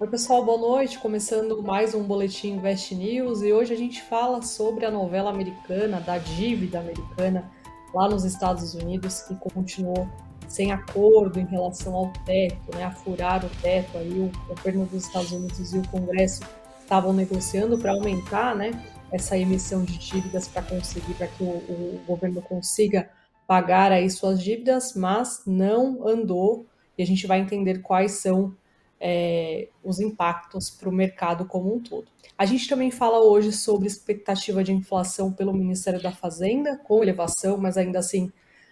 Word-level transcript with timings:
Oi, 0.00 0.08
pessoal, 0.08 0.42
boa 0.42 0.56
noite. 0.56 0.98
Começando 0.98 1.62
mais 1.62 1.94
um 1.94 2.02
Boletim 2.02 2.52
Invest 2.52 2.94
News 2.94 3.42
e 3.42 3.52
hoje 3.52 3.74
a 3.74 3.76
gente 3.76 4.00
fala 4.00 4.40
sobre 4.40 4.86
a 4.86 4.90
novela 4.90 5.28
americana, 5.28 6.00
da 6.00 6.16
dívida 6.16 6.80
americana 6.80 7.52
lá 7.92 8.08
nos 8.08 8.24
Estados 8.24 8.72
Unidos, 8.72 9.20
que 9.20 9.34
continuou 9.34 10.08
sem 10.48 10.72
acordo 10.72 11.38
em 11.38 11.44
relação 11.44 11.94
ao 11.94 12.10
teto, 12.24 12.74
né, 12.74 12.84
a 12.84 12.90
furar 12.90 13.44
o 13.44 13.50
teto. 13.60 13.98
Aí 13.98 14.10
o 14.10 14.32
governo 14.48 14.86
dos 14.86 15.04
Estados 15.04 15.32
Unidos 15.32 15.74
e 15.74 15.76
o 15.76 15.88
Congresso 15.88 16.44
estavam 16.80 17.12
negociando 17.12 17.76
para 17.76 17.92
aumentar 17.92 18.56
né, 18.56 18.70
essa 19.12 19.36
emissão 19.36 19.84
de 19.84 19.98
dívidas 19.98 20.48
para 20.48 20.62
conseguir, 20.62 21.12
para 21.12 21.26
que 21.26 21.44
o, 21.44 21.46
o 21.46 22.00
governo 22.06 22.40
consiga 22.40 23.10
pagar 23.46 23.92
aí 23.92 24.08
suas 24.08 24.42
dívidas, 24.42 24.94
mas 24.94 25.42
não 25.46 26.08
andou 26.08 26.64
e 26.96 27.02
a 27.02 27.06
gente 27.06 27.26
vai 27.26 27.40
entender 27.40 27.82
quais 27.82 28.12
são 28.12 28.56
é, 29.00 29.68
os 29.82 29.98
impactos 29.98 30.68
para 30.68 30.88
o 30.88 30.92
mercado 30.92 31.46
como 31.46 31.74
um 31.74 31.80
todo. 31.80 32.06
A 32.36 32.44
gente 32.44 32.68
também 32.68 32.90
fala 32.90 33.18
hoje 33.20 33.52
sobre 33.52 33.86
expectativa 33.86 34.62
de 34.62 34.72
inflação 34.72 35.32
pelo 35.32 35.54
Ministério 35.54 36.02
da 36.02 36.12
Fazenda, 36.12 36.76
com 36.76 37.02
elevação, 37.02 37.56
mas 37.56 37.78
ainda 37.78 37.98
assim 37.98 38.30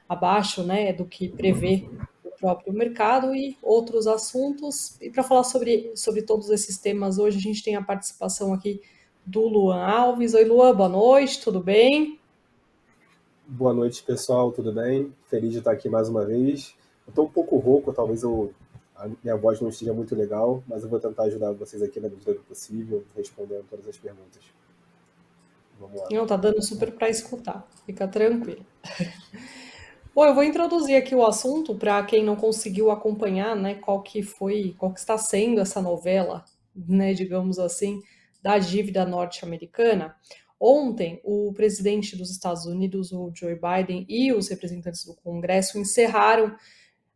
abaixo 0.08 0.62
né, 0.62 0.92
do 0.92 1.04
que 1.04 1.28
prevê 1.28 1.88
o 2.24 2.30
próprio 2.30 2.72
mercado 2.72 3.34
e 3.34 3.56
outros 3.62 4.06
assuntos. 4.06 5.00
E 5.00 5.10
para 5.10 5.22
falar 5.22 5.44
sobre, 5.44 5.92
sobre 5.96 6.22
todos 6.22 6.50
esses 6.50 6.78
temas 6.78 7.18
hoje, 7.18 7.38
a 7.38 7.40
gente 7.42 7.62
tem 7.62 7.76
a 7.76 7.82
participação 7.82 8.52
aqui 8.52 8.80
do 9.24 9.46
Luan 9.46 9.82
Alves. 9.82 10.34
Oi, 10.34 10.44
Luan, 10.44 10.74
boa 10.74 10.88
noite, 10.88 11.42
tudo 11.42 11.60
bem? 11.60 12.18
Boa 13.46 13.72
noite, 13.72 14.02
pessoal, 14.02 14.52
tudo 14.52 14.72
bem? 14.72 15.12
Feliz 15.26 15.52
de 15.52 15.58
estar 15.58 15.72
aqui 15.72 15.88
mais 15.88 16.08
uma 16.08 16.24
vez. 16.24 16.74
Estou 17.06 17.26
um 17.26 17.30
pouco 17.30 17.56
rouco, 17.56 17.92
talvez 17.92 18.22
eu 18.22 18.52
a 18.98 19.08
minha 19.22 19.36
voz 19.36 19.60
não 19.60 19.68
esteja 19.68 19.92
muito 19.94 20.14
legal, 20.14 20.62
mas 20.66 20.82
eu 20.82 20.88
vou 20.88 20.98
tentar 20.98 21.24
ajudar 21.24 21.52
vocês 21.52 21.80
aqui 21.82 22.00
na 22.00 22.08
medida 22.08 22.34
do 22.34 22.40
possível, 22.40 23.04
respondendo 23.16 23.64
todas 23.70 23.86
as 23.86 23.96
perguntas. 23.96 24.42
Vamos 25.78 26.00
lá. 26.00 26.08
Não, 26.10 26.26
tá 26.26 26.36
dando 26.36 26.60
super 26.62 26.90
para 26.90 27.08
escutar. 27.08 27.66
Fica 27.86 28.08
tranquilo. 28.08 28.66
Bom, 30.12 30.24
eu 30.24 30.34
vou 30.34 30.42
introduzir 30.42 30.96
aqui 30.96 31.14
o 31.14 31.24
assunto 31.24 31.76
para 31.76 32.02
quem 32.02 32.24
não 32.24 32.34
conseguiu 32.34 32.90
acompanhar, 32.90 33.54
né, 33.54 33.76
qual 33.76 34.02
que 34.02 34.20
foi, 34.20 34.74
qual 34.76 34.92
que 34.92 34.98
está 34.98 35.16
sendo 35.16 35.60
essa 35.60 35.80
novela, 35.80 36.44
né, 36.74 37.14
digamos 37.14 37.60
assim, 37.60 38.02
da 38.42 38.58
dívida 38.58 39.04
norte-americana. 39.04 40.16
Ontem, 40.58 41.20
o 41.22 41.52
presidente 41.54 42.16
dos 42.16 42.32
Estados 42.32 42.66
Unidos, 42.66 43.12
o 43.12 43.30
Joe 43.32 43.54
Biden, 43.54 44.04
e 44.08 44.32
os 44.32 44.48
representantes 44.48 45.04
do 45.04 45.14
Congresso 45.14 45.78
encerraram 45.78 46.56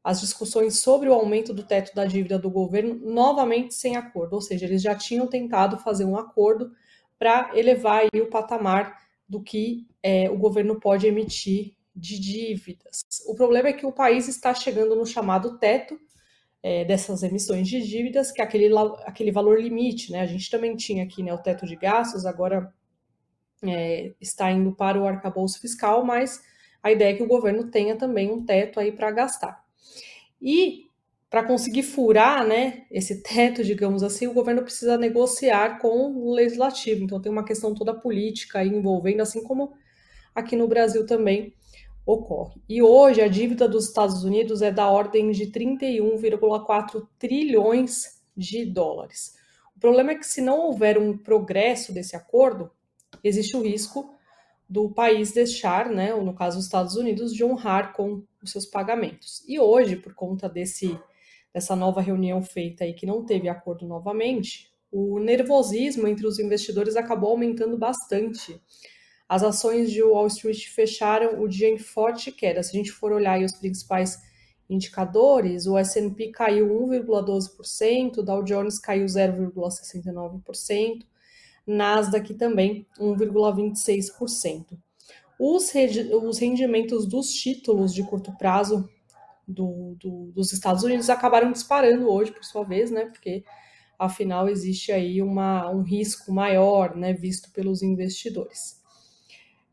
as 0.02 0.20
discussões 0.20 0.80
sobre 0.80 1.08
o 1.08 1.12
aumento 1.12 1.54
do 1.54 1.62
teto 1.62 1.94
da 1.94 2.04
dívida 2.04 2.38
do 2.38 2.50
governo 2.50 2.94
novamente 2.94 3.74
sem 3.74 3.96
acordo, 3.96 4.34
ou 4.34 4.40
seja, 4.40 4.66
eles 4.66 4.82
já 4.82 4.94
tinham 4.94 5.26
tentado 5.26 5.78
fazer 5.78 6.04
um 6.04 6.16
acordo 6.16 6.72
para 7.18 7.50
elevar 7.54 8.02
o 8.14 8.26
patamar 8.26 9.00
do 9.28 9.40
que 9.40 9.86
é, 10.02 10.28
o 10.28 10.36
governo 10.36 10.80
pode 10.80 11.06
emitir 11.06 11.76
de 11.94 12.18
dívidas. 12.18 13.04
O 13.26 13.34
problema 13.34 13.68
é 13.68 13.72
que 13.72 13.86
o 13.86 13.92
país 13.92 14.26
está 14.26 14.52
chegando 14.52 14.96
no 14.96 15.06
chamado 15.06 15.58
teto 15.58 15.98
é, 16.62 16.84
dessas 16.84 17.22
emissões 17.22 17.68
de 17.68 17.80
dívidas, 17.80 18.32
que 18.32 18.40
é 18.40 18.44
aquele, 18.44 18.68
aquele 19.04 19.30
valor 19.30 19.60
limite, 19.60 20.10
né? 20.10 20.20
A 20.20 20.26
gente 20.26 20.50
também 20.50 20.74
tinha 20.76 21.04
aqui 21.04 21.22
né, 21.22 21.32
o 21.32 21.38
teto 21.38 21.66
de 21.66 21.76
gastos, 21.76 22.24
agora 22.24 22.72
é, 23.62 24.14
está 24.20 24.50
indo 24.50 24.72
para 24.72 25.00
o 25.00 25.06
arcabouço 25.06 25.60
fiscal, 25.60 26.04
mas 26.04 26.42
a 26.82 26.90
ideia 26.90 27.12
é 27.12 27.16
que 27.16 27.22
o 27.22 27.28
governo 27.28 27.70
tenha 27.70 27.96
também 27.96 28.30
um 28.30 28.44
teto 28.44 28.80
aí 28.80 28.90
para 28.90 29.10
gastar. 29.10 29.61
E 30.42 30.86
para 31.30 31.44
conseguir 31.44 31.82
furar 31.82 32.46
né, 32.46 32.84
esse 32.90 33.22
teto, 33.22 33.64
digamos 33.64 34.02
assim, 34.02 34.26
o 34.26 34.34
governo 34.34 34.62
precisa 34.62 34.98
negociar 34.98 35.78
com 35.78 36.12
o 36.12 36.34
legislativo. 36.34 37.04
Então 37.04 37.22
tem 37.22 37.32
uma 37.32 37.44
questão 37.44 37.74
toda 37.74 37.94
política 37.94 38.62
envolvendo, 38.62 39.22
assim 39.22 39.42
como 39.42 39.72
aqui 40.34 40.56
no 40.56 40.68
Brasil 40.68 41.06
também 41.06 41.54
ocorre. 42.04 42.60
E 42.68 42.82
hoje 42.82 43.22
a 43.22 43.28
dívida 43.28 43.66
dos 43.66 43.88
Estados 43.88 44.24
Unidos 44.24 44.60
é 44.60 44.70
da 44.70 44.90
ordem 44.90 45.30
de 45.30 45.46
31,4 45.46 47.06
trilhões 47.18 48.20
de 48.36 48.66
dólares. 48.66 49.34
O 49.74 49.80
problema 49.80 50.12
é 50.12 50.16
que 50.16 50.26
se 50.26 50.40
não 50.40 50.66
houver 50.66 50.98
um 50.98 51.16
progresso 51.16 51.94
desse 51.94 52.14
acordo, 52.14 52.70
existe 53.24 53.56
o 53.56 53.62
risco 53.62 54.14
do 54.72 54.88
país 54.88 55.32
deixar, 55.32 55.90
né, 55.90 56.14
ou 56.14 56.24
no 56.24 56.34
caso 56.34 56.58
os 56.58 56.64
Estados 56.64 56.96
Unidos, 56.96 57.34
de 57.34 57.44
honrar 57.44 57.92
com 57.92 58.24
os 58.42 58.50
seus 58.50 58.64
pagamentos. 58.64 59.44
E 59.46 59.60
hoje, 59.60 59.96
por 59.96 60.14
conta 60.14 60.48
desse 60.48 60.98
dessa 61.52 61.76
nova 61.76 62.00
reunião 62.00 62.40
feita 62.40 62.82
aí 62.82 62.94
que 62.94 63.04
não 63.04 63.26
teve 63.26 63.46
acordo 63.46 63.86
novamente, 63.86 64.72
o 64.90 65.18
nervosismo 65.18 66.08
entre 66.08 66.26
os 66.26 66.38
investidores 66.38 66.96
acabou 66.96 67.32
aumentando 67.32 67.76
bastante. 67.76 68.58
As 69.28 69.42
ações 69.42 69.90
de 69.90 70.02
Wall 70.02 70.26
Street 70.28 70.68
fecharam 70.68 71.42
o 71.42 71.46
dia 71.46 71.68
em 71.68 71.76
forte 71.76 72.32
queda. 72.32 72.62
Se 72.62 72.70
a 72.70 72.78
gente 72.78 72.90
for 72.90 73.12
olhar 73.12 73.38
os 73.42 73.52
principais 73.52 74.18
indicadores, 74.70 75.66
o 75.66 75.76
S&P 75.76 76.28
caiu 76.28 76.68
1,12%, 76.68 78.16
o 78.16 78.22
Dow 78.22 78.42
Jones 78.42 78.78
caiu 78.78 79.04
0,69%, 79.04 81.02
Nasdaq 81.66 82.34
também 82.34 82.86
1,26%. 82.98 84.78
Os, 85.38 85.72
os 86.22 86.38
rendimentos 86.38 87.06
dos 87.06 87.32
títulos 87.32 87.92
de 87.92 88.02
curto 88.04 88.36
prazo 88.36 88.88
do, 89.46 89.96
do, 89.98 90.32
dos 90.32 90.52
Estados 90.52 90.82
Unidos 90.84 91.10
acabaram 91.10 91.50
disparando 91.52 92.08
hoje, 92.08 92.32
por 92.32 92.44
sua 92.44 92.64
vez, 92.64 92.90
né? 92.90 93.06
Porque 93.06 93.44
afinal 93.98 94.48
existe 94.48 94.92
aí 94.92 95.22
uma, 95.22 95.70
um 95.70 95.82
risco 95.82 96.32
maior, 96.32 96.96
né, 96.96 97.12
visto 97.12 97.52
pelos 97.52 97.82
investidores. 97.82 98.80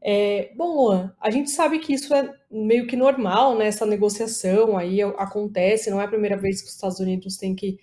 É, 0.01 0.53
bom, 0.55 0.75
Luan, 0.75 1.13
a 1.19 1.29
gente 1.29 1.49
sabe 1.49 1.79
que 1.79 1.93
isso 1.93 2.13
é 2.13 2.33
meio 2.49 2.87
que 2.87 2.95
normal, 2.95 3.57
né? 3.57 3.67
Essa 3.67 3.85
negociação 3.85 4.77
aí 4.77 5.01
acontece, 5.01 5.89
não 5.89 5.99
é 5.99 6.05
a 6.05 6.09
primeira 6.09 6.37
vez 6.37 6.61
que 6.61 6.67
os 6.67 6.73
Estados 6.73 6.99
Unidos 6.99 7.37
têm 7.37 7.55
que 7.55 7.77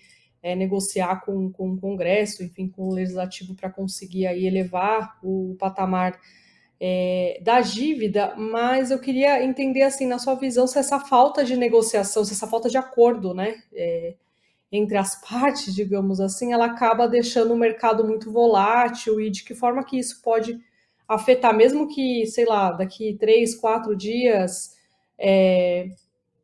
é, 0.47 0.55
negociar 0.55 1.25
com, 1.25 1.51
com 1.51 1.73
o 1.73 1.77
Congresso, 1.77 2.45
enfim, 2.45 2.69
com 2.69 2.83
o 2.83 2.95
Legislativo 2.95 3.57
para 3.57 3.69
conseguir 3.69 4.29
aí 4.29 4.47
elevar 4.47 5.19
o 5.21 5.57
patamar 5.59 6.21
é, 6.81 7.41
da 7.43 7.61
dívida, 7.61 8.33
mas 8.37 8.93
eu 8.93 9.01
queria 9.01 9.43
entender, 9.43 9.83
assim, 9.83 10.07
na 10.07 10.21
sua 10.21 10.37
visão, 10.37 10.65
se 10.69 10.79
essa 10.79 11.01
falta 11.01 11.45
de 11.45 11.57
negociação, 11.57 12.25
se 12.25 12.33
essa 12.33 12.47
falta 12.47 12.69
de 12.69 12.79
acordo, 12.79 13.35
né, 13.35 13.57
é, 13.75 14.15
entre 14.71 14.97
as 14.97 15.21
partes, 15.21 15.75
digamos 15.75 16.21
assim, 16.21 16.53
ela 16.53 16.67
acaba 16.67 17.09
deixando 17.09 17.53
o 17.53 17.59
mercado 17.59 18.07
muito 18.07 18.31
volátil 18.31 19.21
e 19.21 19.31
de 19.31 19.43
que 19.43 19.53
forma 19.53 19.83
que 19.83 19.99
isso 19.99 20.23
pode 20.23 20.61
afetar, 21.09 21.57
mesmo 21.57 21.89
que, 21.89 22.25
sei 22.27 22.45
lá, 22.45 22.71
daqui 22.71 23.17
três, 23.19 23.57
quatro 23.57 23.97
dias 23.97 24.77
é, 25.19 25.89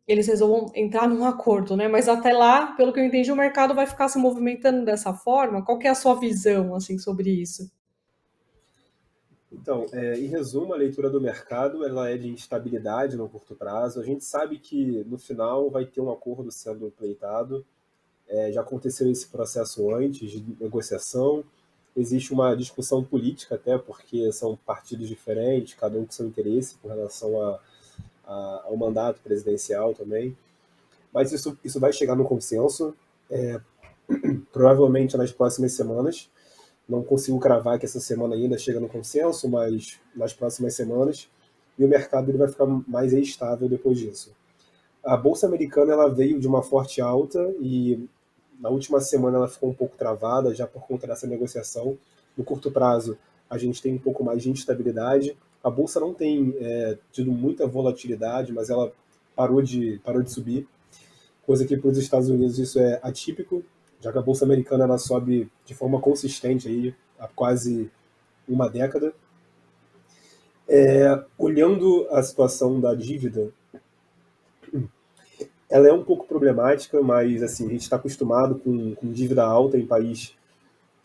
eles 0.06 0.26
resolvam 0.26 0.70
entrar 0.74 1.08
num 1.08 1.24
acordo, 1.24 1.76
né? 1.76 1.88
Mas 1.88 2.08
até 2.08 2.32
lá, 2.32 2.72
pelo 2.72 2.92
que 2.92 3.00
eu 3.00 3.04
entendi, 3.04 3.30
o 3.30 3.36
mercado 3.36 3.74
vai 3.74 3.86
ficar 3.86 4.08
se 4.08 4.18
movimentando 4.18 4.84
dessa 4.84 5.14
forma. 5.14 5.64
Qual 5.64 5.80
é 5.82 5.88
a 5.88 5.94
sua 5.94 6.14
visão, 6.14 6.74
assim, 6.74 6.98
sobre 6.98 7.30
isso? 7.30 7.70
Então, 9.52 9.86
é, 9.92 10.18
em 10.18 10.26
resumo, 10.26 10.72
a 10.72 10.76
leitura 10.76 11.10
do 11.10 11.20
mercado 11.20 11.84
ela 11.84 12.08
é 12.08 12.16
de 12.16 12.28
instabilidade 12.28 13.16
no 13.16 13.28
curto 13.28 13.54
prazo. 13.54 14.00
A 14.00 14.04
gente 14.04 14.24
sabe 14.24 14.58
que 14.58 15.04
no 15.04 15.18
final 15.18 15.70
vai 15.70 15.84
ter 15.84 16.00
um 16.00 16.10
acordo 16.10 16.50
sendo 16.50 16.90
pleitado. 16.90 17.64
É, 18.26 18.50
já 18.50 18.62
aconteceu 18.62 19.10
esse 19.10 19.28
processo 19.28 19.94
antes 19.94 20.30
de 20.30 20.56
negociação. 20.58 21.44
Existe 21.94 22.32
uma 22.32 22.56
discussão 22.56 23.04
política 23.04 23.56
até, 23.56 23.76
porque 23.76 24.32
são 24.32 24.56
partidos 24.56 25.06
diferentes, 25.06 25.74
cada 25.74 25.98
um 25.98 26.06
com 26.06 26.12
seu 26.12 26.26
interesse 26.26 26.76
com 26.80 26.88
relação 26.88 27.40
a 27.42 27.60
a, 28.32 28.62
ao 28.66 28.76
mandato 28.76 29.20
presidencial 29.20 29.94
também. 29.94 30.36
Mas 31.12 31.32
isso, 31.32 31.58
isso 31.62 31.78
vai 31.78 31.92
chegar 31.92 32.16
no 32.16 32.24
consenso, 32.24 32.94
é, 33.30 33.60
provavelmente 34.52 35.16
nas 35.16 35.30
próximas 35.30 35.72
semanas. 35.74 36.30
Não 36.88 37.02
consigo 37.02 37.38
cravar 37.38 37.78
que 37.78 37.84
essa 37.84 38.00
semana 38.00 38.34
ainda 38.34 38.58
chega 38.58 38.80
no 38.80 38.88
consenso, 38.88 39.48
mas 39.48 40.00
nas 40.16 40.32
próximas 40.32 40.74
semanas. 40.74 41.28
E 41.78 41.84
o 41.84 41.88
mercado 41.88 42.30
ele 42.30 42.38
vai 42.38 42.48
ficar 42.48 42.66
mais 42.66 43.12
estável 43.12 43.68
depois 43.68 43.98
disso. 43.98 44.34
A 45.04 45.16
bolsa 45.16 45.46
americana 45.46 45.92
ela 45.92 46.08
veio 46.08 46.38
de 46.38 46.46
uma 46.46 46.62
forte 46.62 47.00
alta 47.00 47.52
e 47.60 48.08
na 48.60 48.68
última 48.68 49.00
semana 49.00 49.38
ela 49.38 49.48
ficou 49.48 49.70
um 49.70 49.74
pouco 49.74 49.96
travada 49.96 50.54
já 50.54 50.66
por 50.66 50.82
conta 50.86 51.06
dessa 51.06 51.26
negociação. 51.26 51.98
No 52.36 52.44
curto 52.44 52.70
prazo, 52.70 53.18
a 53.50 53.58
gente 53.58 53.82
tem 53.82 53.94
um 53.94 53.98
pouco 53.98 54.24
mais 54.24 54.42
de 54.42 54.50
instabilidade, 54.50 55.36
a 55.62 55.70
bolsa 55.70 56.00
não 56.00 56.12
tem 56.12 56.54
é, 56.58 56.98
tido 57.12 57.30
muita 57.30 57.66
volatilidade, 57.66 58.52
mas 58.52 58.70
ela 58.70 58.92
parou 59.34 59.62
de, 59.62 60.00
parou 60.04 60.22
de 60.22 60.30
subir, 60.30 60.66
coisa 61.46 61.66
que 61.66 61.76
para 61.76 61.90
os 61.90 61.98
Estados 61.98 62.28
Unidos 62.28 62.58
isso 62.58 62.78
é 62.78 63.00
atípico, 63.02 63.64
já 64.00 64.12
que 64.12 64.18
a 64.18 64.22
bolsa 64.22 64.44
americana 64.44 64.84
ela 64.84 64.98
sobe 64.98 65.50
de 65.64 65.74
forma 65.74 66.00
consistente 66.00 66.68
aí 66.68 66.94
há 67.18 67.28
quase 67.28 67.90
uma 68.48 68.68
década. 68.68 69.14
É, 70.68 71.22
olhando 71.38 72.06
a 72.10 72.22
situação 72.22 72.80
da 72.80 72.94
dívida, 72.94 73.52
ela 75.70 75.88
é 75.88 75.92
um 75.92 76.04
pouco 76.04 76.26
problemática, 76.26 77.00
mas 77.00 77.42
assim 77.42 77.66
a 77.66 77.70
gente 77.70 77.82
está 77.82 77.96
acostumado 77.96 78.56
com, 78.56 78.94
com, 78.94 79.12
dívida 79.12 79.44
alta 79.44 79.78
em 79.78 79.86
país 79.86 80.34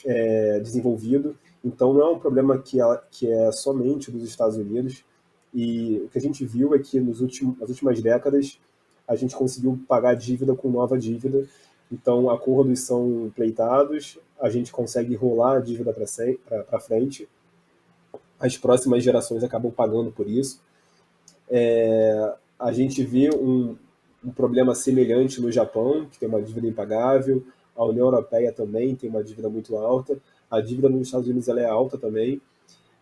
é, 0.06 0.60
desenvolvido, 0.60 1.38
então 1.68 1.94
não 1.94 2.02
é 2.02 2.10
um 2.10 2.20
problema 2.20 2.58
que, 2.58 2.80
ela, 2.80 2.98
que 3.12 3.30
é 3.30 3.52
somente 3.52 4.10
dos 4.10 4.24
Estados 4.24 4.56
Unidos. 4.56 5.04
E 5.54 6.02
o 6.06 6.10
que 6.10 6.18
a 6.18 6.22
gente 6.22 6.46
viu 6.46 6.74
é 6.74 6.80
que 6.80 7.00
nos 7.00 7.20
últimos, 7.20 7.60
nas 7.60 7.70
últimas 7.70 8.02
décadas 8.02 8.60
a 9.08 9.16
gente 9.16 9.36
conseguiu 9.36 9.80
pagar 9.88 10.16
dívida 10.16 10.56
com 10.56 10.70
nova 10.70 10.98
dívida. 10.98 11.46
Então, 11.92 12.30
acordos 12.30 12.82
são 12.82 13.32
pleitados, 13.36 14.20
a 14.40 14.50
gente 14.50 14.72
consegue 14.72 15.16
rolar 15.16 15.58
a 15.58 15.60
dívida 15.62 15.94
para 15.94 16.80
frente, 16.80 17.28
as 18.40 18.58
próximas 18.58 19.04
gerações 19.04 19.44
acabam 19.44 19.72
pagando 19.72 20.12
por 20.12 20.28
isso. 20.28 20.62
É, 21.50 22.34
a 22.60 22.72
gente 22.74 23.04
vê 23.04 23.30
um, 23.34 23.78
um 24.24 24.32
problema 24.32 24.76
semelhante 24.76 25.42
no 25.42 25.50
Japão, 25.50 26.06
que 26.12 26.20
tem 26.20 26.28
uma 26.28 26.42
dívida 26.42 26.68
impagável, 26.68 27.42
a 27.76 27.86
União 27.86 28.06
Europeia 28.08 28.52
também 28.52 28.96
tem 28.96 29.10
uma 29.10 29.24
dívida 29.24 29.48
muito 29.50 29.78
alta, 29.78 30.20
a 30.50 30.62
dívida 30.62 30.90
nos 30.90 31.08
Estados 31.08 31.28
Unidos 31.28 31.48
ela 31.48 31.62
é 31.62 31.66
alta 31.66 31.98
também, 31.98 32.42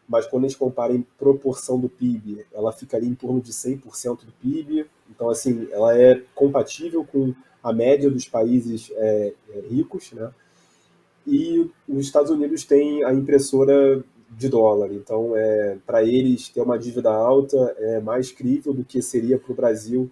mas 0.07 0.27
quando 0.27 0.45
a 0.45 0.47
gente 0.47 0.57
compara 0.57 0.93
em 0.93 1.01
proporção 1.17 1.79
do 1.79 1.89
PIB, 1.89 2.45
ela 2.53 2.71
ficaria 2.71 3.09
em 3.09 3.15
torno 3.15 3.41
de 3.41 3.51
100% 3.51 4.25
do 4.25 4.31
PIB, 4.33 4.85
então 5.09 5.29
assim, 5.29 5.67
ela 5.71 5.97
é 5.97 6.21
compatível 6.33 7.03
com 7.03 7.33
a 7.63 7.73
média 7.73 8.09
dos 8.09 8.25
países 8.27 8.91
é, 8.95 9.33
é, 9.49 9.59
ricos, 9.67 10.11
né? 10.11 10.31
E 11.25 11.71
os 11.89 12.05
Estados 12.05 12.29
Unidos 12.29 12.63
têm 12.63 13.03
a 13.03 13.11
impressora 13.11 14.03
de 14.29 14.47
dólar, 14.47 14.91
então 14.93 15.35
é, 15.35 15.77
para 15.85 16.03
eles 16.03 16.49
ter 16.49 16.61
uma 16.61 16.77
dívida 16.77 17.11
alta 17.11 17.57
é 17.79 17.99
mais 17.99 18.31
crível 18.31 18.73
do 18.73 18.83
que 18.83 19.01
seria 19.01 19.39
para 19.39 19.51
o 19.51 19.55
Brasil 19.55 20.09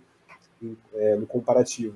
é, 0.95 1.15
no 1.15 1.27
comparativo. 1.27 1.95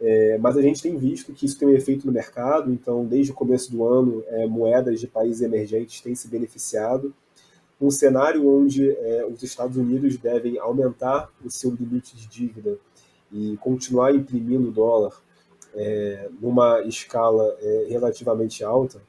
É, 0.00 0.38
mas 0.38 0.56
a 0.56 0.62
gente 0.62 0.80
tem 0.80 0.96
visto 0.96 1.32
que 1.32 1.44
isso 1.44 1.58
tem 1.58 1.68
um 1.68 1.72
efeito 1.72 2.06
no 2.06 2.12
mercado, 2.12 2.72
então, 2.72 3.04
desde 3.04 3.32
o 3.32 3.34
começo 3.34 3.70
do 3.72 3.84
ano, 3.84 4.22
é, 4.28 4.46
moedas 4.46 5.00
de 5.00 5.08
países 5.08 5.42
emergentes 5.42 6.00
têm 6.00 6.14
se 6.14 6.28
beneficiado. 6.28 7.12
Um 7.80 7.90
cenário 7.90 8.48
onde 8.48 8.90
é, 8.90 9.26
os 9.26 9.42
Estados 9.42 9.76
Unidos 9.76 10.16
devem 10.16 10.58
aumentar 10.58 11.30
o 11.44 11.50
seu 11.50 11.70
limite 11.70 12.16
de 12.16 12.28
dívida 12.28 12.78
e 13.32 13.56
continuar 13.58 14.14
imprimindo 14.14 14.70
dólar 14.70 15.20
é, 15.74 16.28
numa 16.40 16.80
escala 16.82 17.56
é, 17.60 17.86
relativamente 17.88 18.64
alta, 18.64 19.00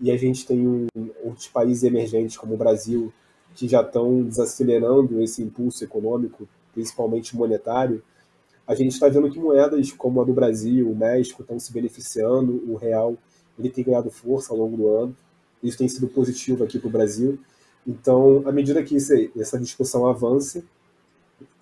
e 0.00 0.10
a 0.10 0.16
gente 0.16 0.44
tem 0.44 0.66
um, 0.66 0.86
outros 1.22 1.46
países 1.46 1.84
emergentes, 1.84 2.36
como 2.36 2.54
o 2.54 2.56
Brasil, 2.56 3.12
que 3.54 3.68
já 3.68 3.82
estão 3.82 4.22
desacelerando 4.22 5.22
esse 5.22 5.42
impulso 5.42 5.84
econômico, 5.84 6.48
principalmente 6.72 7.36
monetário, 7.36 8.02
a 8.66 8.74
gente 8.74 8.92
está 8.92 9.08
vendo 9.08 9.30
que 9.30 9.38
moedas 9.38 9.92
como 9.92 10.20
a 10.20 10.24
do 10.24 10.32
Brasil, 10.32 10.90
o 10.90 10.94
México, 10.94 11.42
estão 11.42 11.58
se 11.58 11.72
beneficiando, 11.72 12.62
o 12.70 12.76
real 12.76 13.16
ele 13.58 13.70
tem 13.70 13.84
ganhado 13.84 14.10
força 14.10 14.52
ao 14.52 14.58
longo 14.58 14.76
do 14.76 14.88
ano, 14.88 15.16
isso 15.62 15.78
tem 15.78 15.88
sido 15.88 16.08
positivo 16.08 16.64
aqui 16.64 16.78
para 16.78 16.88
o 16.88 16.90
Brasil. 16.90 17.38
Então, 17.86 18.42
à 18.46 18.52
medida 18.52 18.82
que 18.82 18.96
essa 18.96 19.58
discussão 19.58 20.06
avance, 20.06 20.64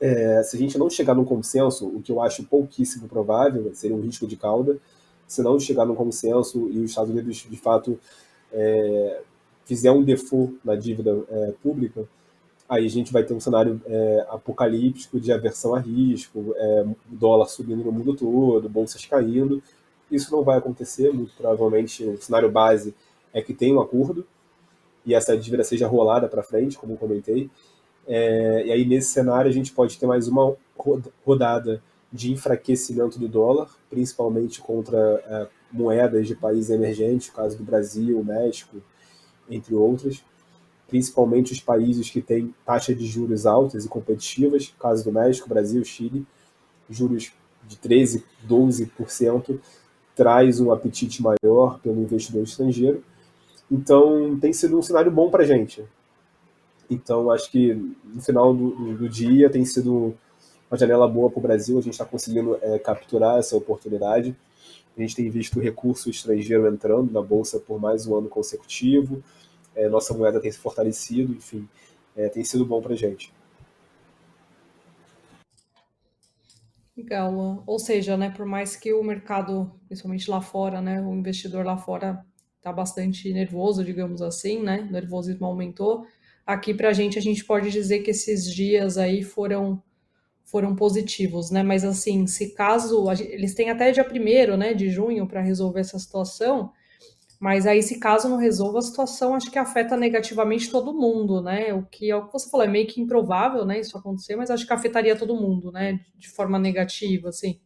é, 0.00 0.42
se 0.42 0.56
a 0.56 0.58
gente 0.58 0.78
não 0.78 0.88
chegar 0.88 1.14
num 1.14 1.24
consenso, 1.24 1.86
o 1.86 2.00
que 2.02 2.12
eu 2.12 2.20
acho 2.20 2.44
pouquíssimo 2.44 3.08
provável, 3.08 3.70
seria 3.74 3.96
um 3.96 4.00
risco 4.00 4.26
de 4.26 4.36
cauda, 4.36 4.78
se 5.26 5.42
não 5.42 5.58
chegar 5.58 5.84
num 5.84 5.94
consenso 5.94 6.68
e 6.70 6.78
os 6.78 6.90
Estados 6.90 7.10
Unidos, 7.10 7.46
de 7.48 7.56
fato, 7.56 7.98
é, 8.52 9.22
fizer 9.64 9.90
um 9.90 10.02
default 10.02 10.58
na 10.64 10.74
dívida 10.74 11.24
é, 11.28 11.52
pública, 11.62 12.06
aí 12.70 12.86
a 12.86 12.88
gente 12.88 13.12
vai 13.12 13.24
ter 13.24 13.34
um 13.34 13.40
cenário 13.40 13.82
é, 13.84 14.26
apocalíptico 14.30 15.18
de 15.18 15.32
aversão 15.32 15.74
a 15.74 15.80
risco, 15.80 16.54
é, 16.56 16.86
dólar 17.06 17.48
subindo 17.48 17.82
no 17.82 17.90
mundo 17.90 18.14
todo, 18.14 18.68
bolsas 18.68 19.04
caindo. 19.04 19.60
Isso 20.08 20.30
não 20.30 20.44
vai 20.44 20.58
acontecer, 20.58 21.12
muito 21.12 21.32
provavelmente 21.36 22.04
o 22.04 22.22
cenário 22.22 22.48
base 22.48 22.94
é 23.34 23.42
que 23.42 23.52
tem 23.52 23.74
um 23.74 23.80
acordo 23.80 24.24
e 25.04 25.14
essa 25.14 25.36
dívida 25.36 25.64
seja 25.64 25.88
rolada 25.88 26.28
para 26.28 26.44
frente, 26.44 26.78
como 26.78 26.96
comentei. 26.96 27.50
É, 28.06 28.66
e 28.66 28.72
aí, 28.72 28.84
nesse 28.84 29.10
cenário, 29.10 29.48
a 29.48 29.52
gente 29.52 29.72
pode 29.72 29.98
ter 29.98 30.06
mais 30.06 30.28
uma 30.28 30.54
rodada 31.24 31.82
de 32.12 32.32
enfraquecimento 32.32 33.18
do 33.18 33.28
dólar, 33.28 33.68
principalmente 33.88 34.60
contra 34.60 34.98
é, 35.26 35.48
moedas 35.72 36.26
de 36.26 36.36
países 36.36 36.70
emergentes, 36.70 37.28
o 37.28 37.32
caso 37.32 37.56
do 37.56 37.64
Brasil, 37.64 38.22
México, 38.22 38.76
entre 39.48 39.74
outros, 39.74 40.24
principalmente 40.90 41.52
os 41.52 41.60
países 41.60 42.10
que 42.10 42.20
têm 42.20 42.52
taxas 42.66 42.98
de 42.98 43.06
juros 43.06 43.46
altas 43.46 43.84
e 43.84 43.88
competitivas, 43.88 44.74
caso 44.78 45.04
do 45.04 45.12
México, 45.12 45.48
Brasil, 45.48 45.82
Chile, 45.84 46.26
juros 46.90 47.32
de 47.66 47.76
13%, 47.76 48.22
12%, 48.48 49.58
traz 50.16 50.60
um 50.60 50.72
apetite 50.72 51.22
maior 51.22 51.78
pelo 51.78 52.02
investidor 52.02 52.42
estrangeiro. 52.42 53.02
Então, 53.70 54.36
tem 54.40 54.52
sido 54.52 54.76
um 54.76 54.82
cenário 54.82 55.10
bom 55.10 55.30
para 55.30 55.44
a 55.44 55.46
gente. 55.46 55.84
Então, 56.90 57.30
acho 57.30 57.48
que 57.52 57.72
no 58.04 58.20
final 58.20 58.52
do, 58.52 58.96
do 58.96 59.08
dia 59.08 59.48
tem 59.48 59.64
sido 59.64 60.12
uma 60.68 60.76
janela 60.76 61.06
boa 61.06 61.30
para 61.30 61.38
o 61.38 61.42
Brasil, 61.42 61.78
a 61.78 61.80
gente 61.80 61.92
está 61.92 62.04
conseguindo 62.04 62.58
é, 62.60 62.78
capturar 62.80 63.38
essa 63.38 63.56
oportunidade. 63.56 64.36
A 64.96 65.00
gente 65.00 65.14
tem 65.14 65.30
visto 65.30 65.60
recurso 65.60 66.10
estrangeiro 66.10 66.66
entrando 66.66 67.12
na 67.12 67.22
Bolsa 67.22 67.60
por 67.60 67.80
mais 67.80 68.08
um 68.08 68.16
ano 68.16 68.28
consecutivo, 68.28 69.22
é, 69.74 69.88
nossa 69.88 70.14
moeda 70.14 70.40
tem 70.40 70.50
se 70.50 70.58
fortalecido, 70.58 71.32
enfim, 71.32 71.68
é, 72.16 72.28
tem 72.28 72.44
sido 72.44 72.64
bom 72.64 72.80
para 72.80 72.94
gente. 72.94 73.32
Legal. 76.96 77.62
Ou 77.66 77.78
seja, 77.78 78.16
né, 78.16 78.30
por 78.30 78.44
mais 78.44 78.76
que 78.76 78.92
o 78.92 79.02
mercado, 79.02 79.72
principalmente 79.86 80.30
lá 80.30 80.40
fora, 80.40 80.80
né, 80.82 81.00
o 81.00 81.14
investidor 81.14 81.64
lá 81.64 81.76
fora 81.78 82.24
está 82.58 82.72
bastante 82.72 83.32
nervoso, 83.32 83.82
digamos 83.82 84.20
assim, 84.20 84.62
né, 84.62 84.86
o 84.88 84.92
nervosismo 84.92 85.46
aumentou, 85.46 86.06
aqui 86.46 86.74
para 86.74 86.90
a 86.90 86.92
gente, 86.92 87.18
a 87.18 87.22
gente 87.22 87.44
pode 87.44 87.70
dizer 87.70 88.00
que 88.00 88.10
esses 88.10 88.52
dias 88.52 88.98
aí 88.98 89.22
foram 89.22 89.82
foram 90.44 90.74
positivos, 90.74 91.48
né? 91.52 91.62
Mas 91.62 91.84
assim, 91.84 92.26
se 92.26 92.50
caso 92.54 93.08
eles 93.20 93.54
têm 93.54 93.70
até 93.70 93.92
dia 93.92 94.04
1 94.04 94.56
né, 94.56 94.74
de 94.74 94.90
junho 94.90 95.24
para 95.28 95.40
resolver 95.40 95.78
essa 95.78 95.96
situação, 95.96 96.72
mas 97.40 97.66
aí 97.66 97.82
se 97.82 97.98
caso 97.98 98.28
não 98.28 98.36
resolva 98.36 98.80
a 98.80 98.82
situação, 98.82 99.34
acho 99.34 99.50
que 99.50 99.58
afeta 99.58 99.96
negativamente 99.96 100.70
todo 100.70 100.92
mundo, 100.92 101.40
né? 101.40 101.72
O 101.72 101.82
que 101.82 102.10
é 102.10 102.14
o 102.14 102.26
que 102.26 102.32
você 102.34 102.50
falou, 102.50 102.66
é 102.66 102.68
meio 102.68 102.86
que 102.86 103.00
improvável, 103.00 103.64
né, 103.64 103.80
isso 103.80 103.96
acontecer, 103.96 104.36
mas 104.36 104.50
acho 104.50 104.66
que 104.66 104.72
afetaria 104.74 105.16
todo 105.16 105.34
mundo, 105.34 105.72
né, 105.72 106.00
de 106.18 106.28
forma 106.28 106.58
negativa, 106.58 107.30
assim. 107.30 107.58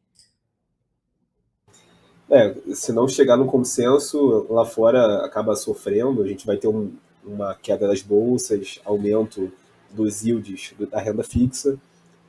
É, 2.31 2.55
se 2.73 2.93
não 2.93 3.09
chegar 3.09 3.37
no 3.37 3.47
consenso, 3.47 4.47
lá 4.49 4.65
fora 4.65 5.27
acaba 5.27 5.57
sofrendo, 5.57 6.23
a 6.23 6.29
gente 6.29 6.47
vai 6.47 6.57
ter 6.57 6.69
um, 6.69 6.93
uma 7.25 7.55
queda 7.57 7.89
das 7.89 8.01
bolsas, 8.01 8.81
aumento 8.85 9.53
dos 9.91 10.25
yields 10.25 10.73
da 10.91 11.01
renda 11.01 11.25
fixa, 11.25 11.77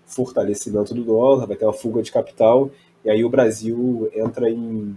fortalecimento 0.06 0.96
do 0.96 1.04
dólar, 1.04 1.46
vai 1.46 1.56
ter 1.56 1.66
uma 1.66 1.74
fuga 1.74 2.02
de 2.02 2.12
capital, 2.12 2.72
e 3.04 3.10
aí 3.10 3.24
o 3.24 3.30
Brasil 3.30 4.10
entra 4.14 4.50
em, 4.50 4.96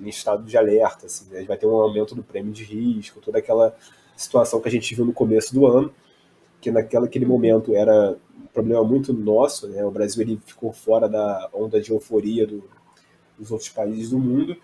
em 0.00 0.08
estado 0.08 0.44
de 0.44 0.56
alerta, 0.56 1.06
assim, 1.06 1.26
né? 1.30 1.42
vai 1.44 1.56
ter 1.56 1.66
um 1.66 1.74
aumento 1.74 2.14
do 2.14 2.22
prêmio 2.22 2.52
de 2.52 2.64
risco, 2.64 3.20
toda 3.20 3.38
aquela 3.38 3.76
situação 4.16 4.60
que 4.60 4.68
a 4.68 4.70
gente 4.70 4.94
viu 4.94 5.04
no 5.04 5.12
começo 5.12 5.54
do 5.54 5.66
ano, 5.66 5.92
que 6.60 6.70
naquele 6.70 7.06
aquele 7.06 7.26
momento 7.26 7.74
era 7.74 8.16
um 8.38 8.46
problema 8.52 8.82
muito 8.84 9.12
nosso, 9.12 9.68
né? 9.68 9.84
o 9.84 9.90
Brasil 9.90 10.22
ele 10.22 10.40
ficou 10.44 10.72
fora 10.72 11.08
da 11.08 11.48
onda 11.52 11.80
de 11.80 11.90
euforia 11.90 12.46
do, 12.46 12.64
dos 13.38 13.50
outros 13.50 13.70
países 13.70 14.10
do 14.10 14.18
mundo, 14.18 14.56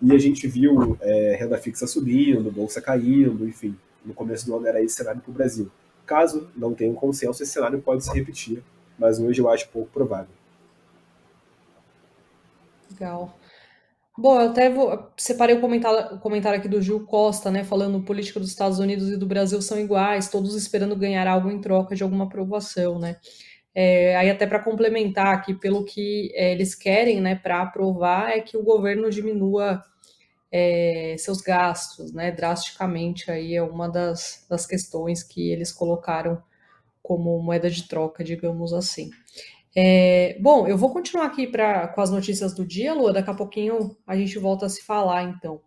e 0.00 0.12
a 0.12 0.18
gente 0.18 0.46
viu 0.46 0.96
é, 1.00 1.36
renda 1.38 1.58
fixa 1.58 1.86
subindo, 1.86 2.50
bolsa 2.52 2.80
caindo, 2.80 3.46
enfim, 3.46 3.76
no 4.04 4.14
começo 4.14 4.46
do 4.46 4.56
ano 4.56 4.66
era 4.66 4.82
esse 4.82 4.94
cenário 4.94 5.20
para 5.20 5.30
o 5.30 5.34
Brasil. 5.34 5.70
Caso 6.06 6.48
não 6.56 6.72
tenha 6.72 6.90
um 6.90 6.94
consenso, 6.94 7.42
esse 7.42 7.52
cenário 7.52 7.80
pode 7.82 8.04
se 8.04 8.12
repetir, 8.12 8.62
mas 8.98 9.18
hoje 9.18 9.40
eu 9.40 9.48
acho 9.48 9.68
pouco 9.68 9.90
provável. 9.90 10.34
Legal. 12.90 13.37
Bom, 14.20 14.40
eu 14.40 14.50
até 14.50 14.68
vou, 14.68 15.12
separei 15.16 15.54
o 15.56 15.60
comentário, 15.60 16.16
o 16.16 16.18
comentário 16.18 16.58
aqui 16.58 16.66
do 16.68 16.82
Gil 16.82 17.06
Costa, 17.06 17.52
né, 17.52 17.62
falando 17.62 18.02
política 18.02 18.40
dos 18.40 18.48
Estados 18.48 18.80
Unidos 18.80 19.08
e 19.10 19.16
do 19.16 19.24
Brasil 19.26 19.62
são 19.62 19.78
iguais, 19.78 20.28
todos 20.28 20.56
esperando 20.56 20.96
ganhar 20.96 21.28
algo 21.28 21.48
em 21.48 21.60
troca 21.60 21.94
de 21.94 22.02
alguma 22.02 22.24
aprovação, 22.24 22.98
né? 22.98 23.16
É, 23.74 24.16
aí 24.16 24.28
até 24.30 24.46
para 24.46 24.62
complementar 24.64 25.28
aqui, 25.34 25.54
pelo 25.54 25.84
que 25.84 26.32
é, 26.34 26.52
eles 26.52 26.74
querem, 26.74 27.20
né, 27.20 27.36
para 27.36 27.62
aprovar, 27.62 28.30
é 28.30 28.40
que 28.40 28.56
o 28.56 28.64
governo 28.64 29.08
diminua 29.08 29.82
é, 30.52 31.16
seus 31.18 31.40
gastos, 31.40 32.12
né, 32.12 32.32
drasticamente, 32.32 33.30
aí 33.30 33.54
é 33.54 33.62
uma 33.62 33.88
das, 33.88 34.46
das 34.50 34.66
questões 34.66 35.22
que 35.22 35.50
eles 35.52 35.72
colocaram 35.72 36.42
como 37.02 37.40
moeda 37.42 37.70
de 37.70 37.88
troca, 37.88 38.24
digamos 38.24 38.72
assim. 38.72 39.10
É, 39.80 40.36
bom, 40.40 40.66
eu 40.66 40.76
vou 40.76 40.92
continuar 40.92 41.26
aqui 41.26 41.46
pra, 41.46 41.86
com 41.86 42.00
as 42.00 42.10
notícias 42.10 42.52
do 42.52 42.66
dia, 42.66 42.92
Lua, 42.92 43.12
daqui 43.12 43.30
a 43.30 43.34
pouquinho 43.34 43.96
a 44.04 44.16
gente 44.16 44.36
volta 44.36 44.66
a 44.66 44.68
se 44.68 44.82
falar, 44.82 45.22
então. 45.22 45.60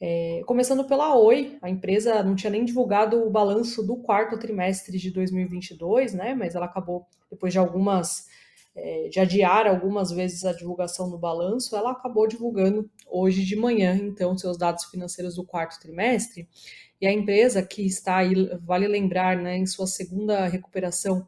É, 0.00 0.40
começando 0.46 0.84
pela 0.84 1.16
Oi, 1.16 1.58
a 1.60 1.68
empresa 1.68 2.22
não 2.22 2.36
tinha 2.36 2.50
nem 2.50 2.64
divulgado 2.64 3.26
o 3.26 3.30
balanço 3.30 3.84
do 3.84 3.96
quarto 3.96 4.38
trimestre 4.38 4.96
de 5.00 5.10
2022, 5.10 6.14
né? 6.14 6.32
Mas 6.32 6.54
ela 6.54 6.66
acabou, 6.66 7.08
depois 7.28 7.52
de 7.52 7.58
algumas 7.58 8.28
é, 8.72 9.08
de 9.08 9.18
adiar 9.18 9.66
algumas 9.66 10.12
vezes 10.12 10.44
a 10.44 10.52
divulgação 10.52 11.10
do 11.10 11.18
balanço, 11.18 11.74
ela 11.74 11.90
acabou 11.90 12.28
divulgando 12.28 12.88
hoje 13.04 13.44
de 13.44 13.56
manhã, 13.56 13.96
então, 13.96 14.38
seus 14.38 14.56
dados 14.56 14.84
financeiros 14.84 15.34
do 15.34 15.44
quarto 15.44 15.80
trimestre. 15.80 16.48
E 17.00 17.06
a 17.06 17.12
empresa 17.12 17.64
que 17.64 17.84
está 17.84 18.18
aí, 18.18 18.32
vale 18.62 18.86
lembrar, 18.86 19.36
né, 19.36 19.56
em 19.56 19.66
sua 19.66 19.88
segunda 19.88 20.46
recuperação 20.46 21.26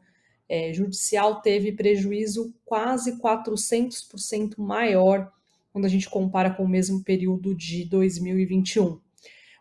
é, 0.49 0.73
judicial, 0.73 1.43
teve 1.43 1.73
prejuízo 1.73 2.55
quase 2.65 3.19
400% 3.19 4.55
maior 4.59 5.33
quando 5.73 5.85
a 5.85 5.89
gente 5.89 6.09
compara 6.09 6.51
com 6.51 6.65
o 6.65 6.69
mesmo 6.69 7.03
período 7.03 7.55
de 7.55 7.85
2021. 7.85 9.01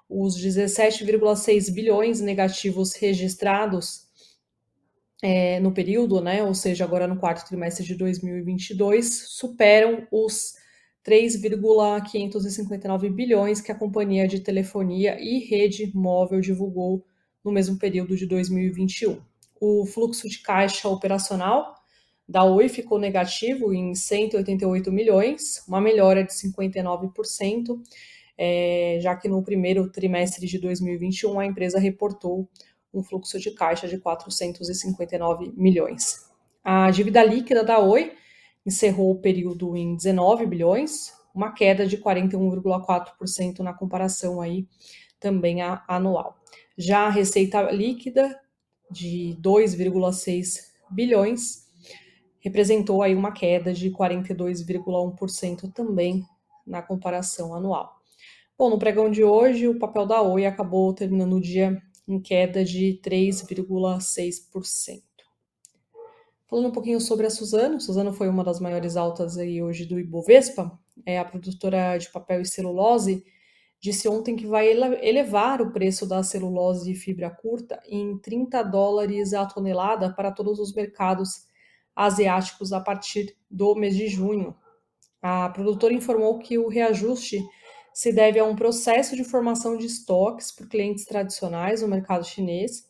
Os 0.07 0.37
17,6 0.37 1.73
bilhões 1.73 2.21
negativos 2.21 2.93
registrados 2.93 4.05
é, 5.21 5.59
no 5.59 5.73
período, 5.73 6.21
né, 6.21 6.43
ou 6.43 6.53
seja, 6.53 6.83
agora 6.83 7.07
no 7.07 7.17
quarto 7.17 7.47
trimestre 7.47 7.83
de 7.83 7.95
2022, 7.95 9.29
superam 9.29 10.07
os 10.11 10.53
3,559 11.03 13.09
bilhões 13.09 13.61
que 13.61 13.71
a 13.71 13.75
companhia 13.75 14.27
de 14.27 14.39
telefonia 14.39 15.17
e 15.19 15.39
rede 15.39 15.91
móvel 15.95 16.41
divulgou 16.41 17.05
no 17.43 17.51
mesmo 17.51 17.77
período 17.77 18.15
de 18.15 18.25
2021. 18.25 19.21
O 19.59 19.85
fluxo 19.85 20.27
de 20.29 20.39
caixa 20.39 20.87
operacional 20.89 21.75
da 22.27 22.43
Oi 22.43 22.67
ficou 22.67 22.99
negativo 22.99 23.73
em 23.73 23.93
188 23.93 24.91
milhões, 24.91 25.63
uma 25.67 25.79
melhora 25.79 26.23
de 26.23 26.33
59%, 26.33 27.79
é, 28.37 28.97
já 29.01 29.15
que 29.15 29.27
no 29.29 29.43
primeiro 29.43 29.89
trimestre 29.89 30.47
de 30.47 30.57
2021 30.57 31.39
a 31.39 31.45
empresa 31.45 31.79
reportou 31.79 32.49
um 32.93 33.03
fluxo 33.03 33.39
de 33.39 33.51
caixa 33.51 33.87
de 33.87 33.97
459 33.97 35.53
milhões. 35.55 36.29
A 36.63 36.89
dívida 36.89 37.23
líquida 37.23 37.63
da 37.63 37.79
Oi 37.79 38.13
encerrou 38.65 39.11
o 39.11 39.19
período 39.19 39.75
em 39.77 39.95
19 39.95 40.47
bilhões, 40.47 41.13
uma 41.33 41.51
queda 41.51 41.85
de 41.85 41.97
41,4% 41.97 43.59
na 43.59 43.73
comparação 43.73 44.41
aí 44.41 44.67
também 45.19 45.61
anual. 45.87 46.39
Já 46.77 47.01
a 47.01 47.09
receita 47.09 47.61
líquida 47.71 48.39
de 48.91 49.37
2,6 49.41 50.59
bilhões 50.91 51.65
representou 52.39 53.01
aí 53.01 53.15
uma 53.15 53.31
queda 53.31 53.73
de 53.73 53.89
42,1% 53.89 55.73
também 55.73 56.23
na 56.65 56.81
comparação 56.81 57.55
anual. 57.55 57.95
Bom, 58.57 58.69
no 58.69 58.77
pregão 58.77 59.09
de 59.09 59.23
hoje, 59.23 59.67
o 59.67 59.79
papel 59.79 60.05
da 60.05 60.21
Oi 60.21 60.45
acabou 60.45 60.93
terminando 60.93 61.37
o 61.37 61.41
dia 61.41 61.81
em 62.07 62.21
queda 62.21 62.63
de 62.63 63.01
3,6%. 63.03 65.01
Falando 66.47 66.67
um 66.67 66.71
pouquinho 66.71 67.01
sobre 67.01 67.25
a 67.25 67.31
Suzano, 67.31 67.81
Suzano 67.81 68.13
foi 68.13 68.29
uma 68.29 68.43
das 68.43 68.59
maiores 68.59 68.95
altas 68.95 69.37
aí 69.37 69.63
hoje 69.63 69.85
do 69.85 69.99
Ibovespa, 69.99 70.79
é 71.03 71.17
a 71.17 71.25
produtora 71.25 71.97
de 71.97 72.11
papel 72.11 72.41
e 72.41 72.45
celulose, 72.45 73.25
disse 73.79 74.07
ontem 74.07 74.35
que 74.35 74.47
vai 74.47 74.67
elevar 74.67 75.61
o 75.61 75.71
preço 75.71 76.07
da 76.07 76.23
celulose 76.23 76.91
de 76.91 76.97
fibra 76.97 77.29
curta 77.29 77.81
em 77.87 78.17
30 78.17 78.63
dólares 78.63 79.33
a 79.33 79.45
tonelada 79.45 80.13
para 80.13 80.31
todos 80.31 80.59
os 80.59 80.73
mercados 80.73 81.45
asiáticos 81.95 82.73
a 82.73 82.81
partir 82.81 83.35
do 83.49 83.75
mês 83.75 83.95
de 83.95 84.07
junho. 84.07 84.55
A 85.21 85.49
produtora 85.49 85.93
informou 85.93 86.39
que 86.39 86.57
o 86.57 86.67
reajuste 86.67 87.41
se 87.93 88.11
deve 88.11 88.37
a 88.37 88.43
um 88.43 88.55
processo 88.55 89.15
de 89.15 89.23
formação 89.23 89.77
de 89.77 89.85
estoques 89.85 90.51
por 90.51 90.67
clientes 90.67 91.05
tradicionais 91.05 91.81
no 91.81 91.87
mercado 91.87 92.25
chinês, 92.25 92.89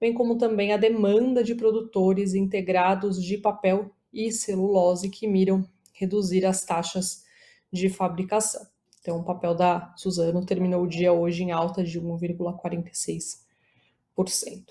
bem 0.00 0.14
como 0.14 0.38
também 0.38 0.72
a 0.72 0.78
demanda 0.78 1.44
de 1.44 1.54
produtores 1.54 2.34
integrados 2.34 3.22
de 3.22 3.36
papel 3.36 3.90
e 4.12 4.32
celulose 4.32 5.10
que 5.10 5.26
miram 5.28 5.68
reduzir 5.92 6.46
as 6.46 6.64
taxas 6.64 7.22
de 7.70 7.88
fabricação. 7.88 8.75
Então, 9.06 9.20
o 9.20 9.22
papel 9.22 9.54
da 9.54 9.94
Suzano 9.96 10.44
terminou 10.44 10.82
o 10.82 10.88
dia 10.88 11.12
hoje 11.12 11.44
em 11.44 11.52
alta 11.52 11.84
de 11.84 12.00
1,46%. 12.00 14.64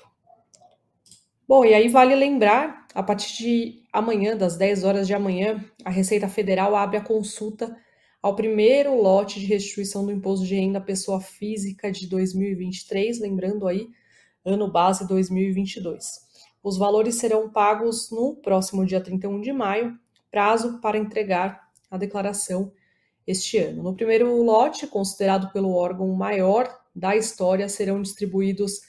Bom, 1.48 1.64
e 1.64 1.74
aí 1.74 1.88
vale 1.88 2.14
lembrar, 2.16 2.86
a 2.94 3.02
partir 3.02 3.38
de 3.38 3.82
amanhã, 3.94 4.36
das 4.36 4.58
10 4.58 4.84
horas 4.84 5.08
de 5.08 5.14
amanhã, 5.14 5.64
a 5.86 5.90
Receita 5.90 6.28
Federal 6.28 6.76
abre 6.76 6.98
a 6.98 7.02
consulta 7.02 7.74
ao 8.22 8.36
primeiro 8.36 9.02
lote 9.02 9.40
de 9.40 9.46
restituição 9.46 10.06
do 10.06 10.12
imposto 10.12 10.46
de 10.46 10.56
renda 10.56 10.80
à 10.80 10.82
pessoa 10.82 11.22
física 11.22 11.90
de 11.90 12.06
2023, 12.06 13.22
lembrando 13.22 13.66
aí, 13.66 13.88
ano 14.44 14.70
base 14.70 15.08
2022. 15.08 16.26
Os 16.62 16.78
valores 16.78 17.16
serão 17.16 17.50
pagos 17.50 18.12
no 18.12 18.36
próximo 18.36 18.86
dia 18.86 19.00
31 19.00 19.40
de 19.40 19.54
maio, 19.54 19.98
prazo 20.30 20.82
para 20.82 20.98
entregar 20.98 21.70
a 21.90 21.98
declaração 21.98 22.74
este 23.26 23.58
ano. 23.58 23.84
No 23.84 23.96
primeiro 23.96 24.42
lote, 24.44 24.88
considerado 24.88 25.52
pelo 25.52 25.74
órgão 25.74 26.08
maior 26.14 26.70
da 26.96 27.16
história, 27.16 27.68
serão 27.68 28.02
distribuídos 28.02 28.82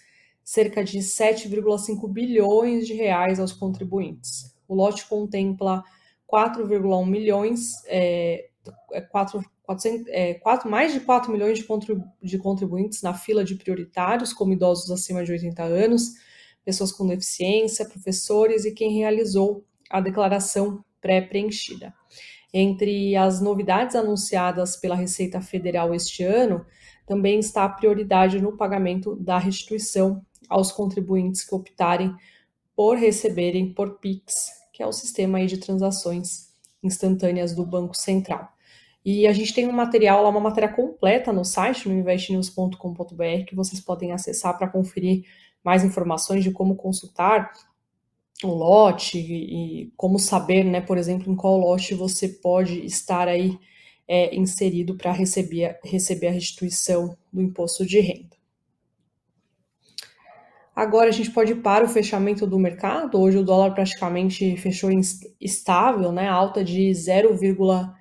cerca 0.44 0.84
de 0.84 0.98
7,5 0.98 2.08
bilhões 2.08 2.86
de 2.86 2.94
reais 2.94 3.40
aos 3.40 3.52
contribuintes. 3.52 4.54
O 4.68 4.74
lote 4.74 5.06
contempla 5.06 5.82
4,1 6.30 7.06
milhões 7.06 7.72
é, 7.86 8.48
4, 9.10 9.42
400, 9.64 10.06
é, 10.08 10.34
4, 10.34 10.70
mais 10.70 10.92
de 10.92 11.00
4 11.00 11.32
milhões 11.32 11.58
de, 11.58 11.66
de 12.22 12.38
contribuintes 12.38 13.02
na 13.02 13.14
fila 13.14 13.44
de 13.44 13.54
prioritários, 13.54 14.32
como 14.32 14.52
idosos 14.52 14.90
acima 14.90 15.24
de 15.24 15.32
80 15.32 15.62
anos, 15.62 16.14
pessoas 16.64 16.92
com 16.92 17.06
deficiência, 17.06 17.88
professores 17.88 18.64
e 18.64 18.72
quem 18.72 18.96
realizou 18.98 19.64
a 19.90 20.00
declaração 20.00 20.84
pré-preenchida. 21.00 21.94
Entre 22.52 23.16
as 23.16 23.40
novidades 23.40 23.96
anunciadas 23.96 24.76
pela 24.76 24.94
Receita 24.94 25.40
Federal 25.40 25.94
este 25.94 26.22
ano, 26.22 26.64
também 27.06 27.38
está 27.38 27.64
a 27.64 27.68
prioridade 27.68 28.40
no 28.40 28.56
pagamento 28.56 29.14
da 29.16 29.38
restituição 29.38 30.24
aos 30.48 30.72
contribuintes 30.72 31.44
que 31.44 31.54
optarem 31.54 32.14
por 32.74 32.96
receberem 32.96 33.72
por 33.72 33.98
PIX, 33.98 34.50
que 34.72 34.82
é 34.82 34.86
o 34.86 34.92
sistema 34.92 35.44
de 35.46 35.58
transações 35.58 36.52
instantâneas 36.82 37.54
do 37.54 37.64
Banco 37.64 37.96
Central. 37.96 38.52
E 39.04 39.26
a 39.26 39.32
gente 39.32 39.54
tem 39.54 39.68
um 39.68 39.72
material 39.72 40.22
lá, 40.22 40.28
uma 40.28 40.40
matéria 40.40 40.68
completa 40.68 41.32
no 41.32 41.44
site, 41.44 41.88
no 41.88 41.94
investnews.com.br, 41.94 43.44
que 43.46 43.54
vocês 43.54 43.80
podem 43.80 44.12
acessar 44.12 44.58
para 44.58 44.68
conferir 44.68 45.24
mais 45.64 45.84
informações 45.84 46.42
de 46.42 46.50
como 46.50 46.74
consultar 46.74 47.52
lote 48.42 49.18
e, 49.18 49.92
como 49.96 50.18
saber, 50.18 50.64
né, 50.64 50.80
por 50.80 50.98
exemplo, 50.98 51.32
em 51.32 51.36
qual 51.36 51.58
lote 51.58 51.94
você 51.94 52.28
pode 52.28 52.84
estar 52.84 53.28
aí 53.28 53.58
é, 54.06 54.36
inserido 54.36 54.96
para 54.96 55.12
receber, 55.12 55.78
receber 55.84 56.28
a 56.28 56.32
restituição 56.32 57.16
do 57.32 57.40
imposto 57.40 57.86
de 57.86 58.00
renda. 58.00 58.36
Agora 60.74 61.08
a 61.08 61.12
gente 61.12 61.30
pode 61.30 61.52
ir 61.52 61.62
para 61.62 61.86
o 61.86 61.88
fechamento 61.88 62.46
do 62.46 62.58
mercado. 62.58 63.18
Hoje 63.18 63.38
o 63.38 63.44
dólar 63.44 63.72
praticamente 63.72 64.58
fechou 64.58 64.90
estável, 65.40 66.12
né, 66.12 66.28
alta 66.28 66.62
de 66.62 66.90
0,5%. 66.90 67.96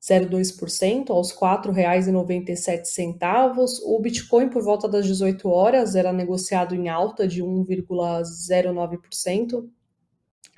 0,2% 0.00 1.10
aos 1.10 1.32
R$ 1.32 1.36
4,97. 1.36 3.80
O 3.84 4.00
Bitcoin, 4.00 4.48
por 4.48 4.62
volta 4.62 4.88
das 4.88 5.04
18 5.04 5.46
horas, 5.46 5.94
era 5.94 6.10
negociado 6.10 6.74
em 6.74 6.88
alta 6.88 7.28
de 7.28 7.44
1,09% 7.44 9.68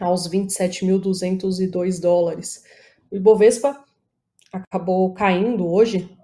aos 0.02 0.28
27.202 0.28 2.00
dólares. 2.00 2.64
O 3.10 3.16
Ibovespa 3.16 3.82
acabou 4.52 5.14
caindo 5.14 5.66
hoje 5.66 6.14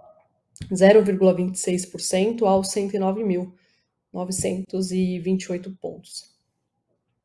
0,26% 0.70 2.42
aos 2.42 2.68
109.928 2.74 5.74
pontos. 5.80 6.36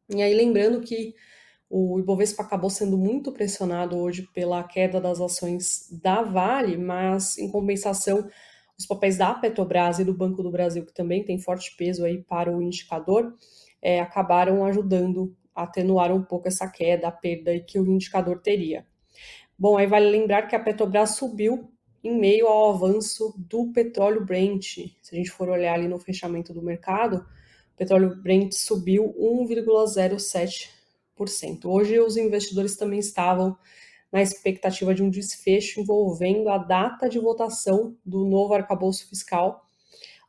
E 0.10 0.22
aí, 0.22 0.34
lembrando 0.34 0.80
que 0.82 1.14
o 1.70 2.00
Ibovespa 2.00 2.44
acabou 2.44 2.70
sendo 2.70 2.98
muito 2.98 3.32
pressionado 3.32 3.98
hoje 3.98 4.28
pela 4.32 4.62
queda 4.64 5.02
das 5.02 5.20
ações 5.20 5.90
da 5.92 6.22
Vale, 6.22 6.78
mas 6.78 7.40
em 7.40 7.50
compensação, 7.50 8.30
os 8.78 8.86
papéis 8.86 9.18
da 9.18 9.34
Petrobras 9.34 9.98
e 9.98 10.04
do 10.04 10.14
Banco 10.14 10.44
do 10.44 10.52
Brasil, 10.52 10.86
que 10.86 10.94
também 10.94 11.24
tem 11.24 11.40
forte 11.40 11.76
peso 11.76 12.06
aí 12.06 12.22
para 12.22 12.56
o 12.56 12.62
indicador, 12.62 13.34
é, 13.82 14.00
acabaram 14.00 14.64
ajudando 14.66 15.36
atenuar 15.56 16.12
um 16.12 16.24
pouco 16.24 16.48
essa 16.48 16.70
queda, 16.70 17.08
a 17.08 17.12
perda 17.12 17.60
que 17.60 17.80
o 17.80 17.86
indicador 17.86 18.42
teria. 18.42 18.86
Bom, 19.58 19.78
aí 19.78 19.88
vale 19.88 20.10
lembrar 20.10 20.48
que 20.48 20.56
a 20.56 20.60
Petrobras 20.60 21.12
subiu 21.12 21.72
em 22.04 22.18
meio 22.18 22.48
ao 22.48 22.74
avanço 22.74 23.34
do 23.38 23.72
petróleo 23.72 24.26
Brent. 24.26 24.76
Se 25.02 25.14
a 25.14 25.16
gente 25.16 25.32
for 25.32 25.48
olhar 25.50 25.76
ali 25.76 25.88
no 25.88 26.00
fechamento 26.00 26.54
do 26.54 26.62
mercado, 26.62 27.18
o 27.74 27.78
petróleo 27.78 28.16
Brent 28.22 28.54
subiu 28.54 29.14
1,07 29.18 30.70
Hoje, 31.64 32.00
os 32.00 32.18
investidores 32.18 32.76
também 32.76 33.00
estavam 33.00 33.56
na 34.12 34.22
expectativa 34.22 34.94
de 34.94 35.02
um 35.02 35.10
desfecho 35.10 35.80
envolvendo 35.80 36.50
a 36.50 36.58
data 36.58 37.08
de 37.08 37.20
votação 37.20 37.96
do 38.06 38.26
novo 38.26 38.54
arcabouço 38.54 39.08
fiscal 39.08 39.66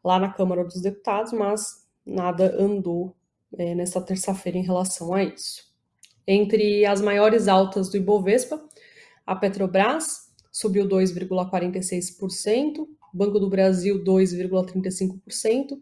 lá 0.05 0.19
na 0.19 0.33
Câmara 0.33 0.63
dos 0.65 0.81
Deputados, 0.81 1.33
mas 1.33 1.87
nada 2.05 2.55
andou 2.59 3.17
é, 3.59 3.75
nesta 3.75 4.01
terça-feira 4.01 4.57
em 4.59 4.65
relação 4.65 5.13
a 5.15 5.23
isso. 5.23 5.63
Entre 6.27 6.85
as 6.87 7.01
maiores 7.01 7.47
altas 7.49 7.91
do 7.91 7.97
Ibovespa, 7.97 8.61
a 9.27 9.37
Petrobras 9.37 10.31
subiu 10.51 10.89
2,46%, 10.89 12.87
Banco 13.13 13.39
do 13.39 13.49
Brasil 13.49 14.03
2,35% 14.03 15.79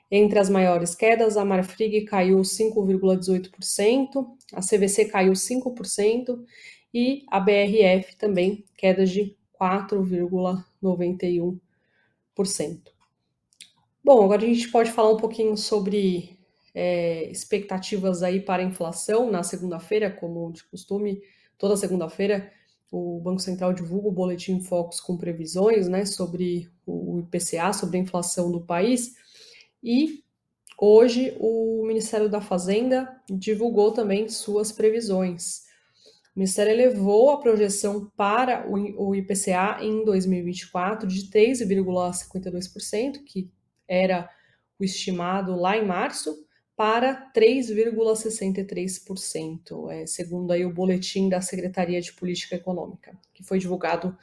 Entre 0.08 0.38
as 0.38 0.48
maiores 0.48 0.94
quedas, 0.94 1.36
a 1.36 1.44
Marfrig 1.44 2.04
caiu 2.04 2.38
5,18%, 2.38 4.24
a 4.52 4.60
CVC 4.60 5.06
caiu 5.06 5.32
5% 5.32 6.44
e 6.94 7.24
a 7.28 7.40
BRF 7.40 8.14
também 8.16 8.64
quedas 8.76 9.10
de 9.10 9.36
4,91%. 9.60 11.58
Bom, 14.04 14.22
agora 14.24 14.42
a 14.42 14.46
gente 14.46 14.70
pode 14.70 14.92
falar 14.92 15.10
um 15.10 15.16
pouquinho 15.16 15.56
sobre 15.56 16.38
é, 16.74 17.30
expectativas 17.30 18.22
aí 18.22 18.40
para 18.40 18.62
inflação 18.62 19.30
na 19.30 19.42
segunda-feira, 19.42 20.10
como 20.10 20.52
de 20.52 20.62
costume, 20.64 21.22
toda 21.58 21.76
segunda-feira 21.76 22.52
o 22.90 23.20
Banco 23.20 23.40
Central 23.40 23.72
divulga 23.72 24.08
o 24.08 24.12
boletim 24.12 24.60
Focus 24.60 25.00
com 25.00 25.16
previsões 25.16 25.88
né, 25.88 26.04
sobre 26.04 26.70
o 26.86 27.20
IPCA, 27.20 27.72
sobre 27.72 27.98
a 27.98 28.00
inflação 28.00 28.50
do 28.50 28.60
país. 28.60 29.14
E 29.82 30.22
hoje 30.78 31.36
o 31.40 31.84
Ministério 31.86 32.28
da 32.28 32.40
Fazenda 32.40 33.20
divulgou 33.28 33.92
também 33.92 34.28
suas 34.28 34.70
previsões. 34.70 35.65
O 36.36 36.38
Ministério 36.38 36.70
elevou 36.70 37.30
a 37.30 37.40
projeção 37.40 38.12
para 38.14 38.68
o 38.68 39.14
IPCA 39.14 39.78
em 39.80 40.04
2024 40.04 41.08
de 41.08 41.30
3,52%, 41.30 43.24
que 43.24 43.50
era 43.88 44.28
o 44.78 44.84
estimado 44.84 45.56
lá 45.56 45.78
em 45.78 45.86
março, 45.86 46.44
para 46.76 47.32
3,63%, 47.34 49.90
é, 49.90 50.04
segundo 50.04 50.52
aí 50.52 50.66
o 50.66 50.74
boletim 50.74 51.30
da 51.30 51.40
Secretaria 51.40 52.02
de 52.02 52.12
Política 52.12 52.56
Econômica, 52.56 53.18
que 53.32 53.42
foi 53.42 53.58
divulgado 53.58 54.14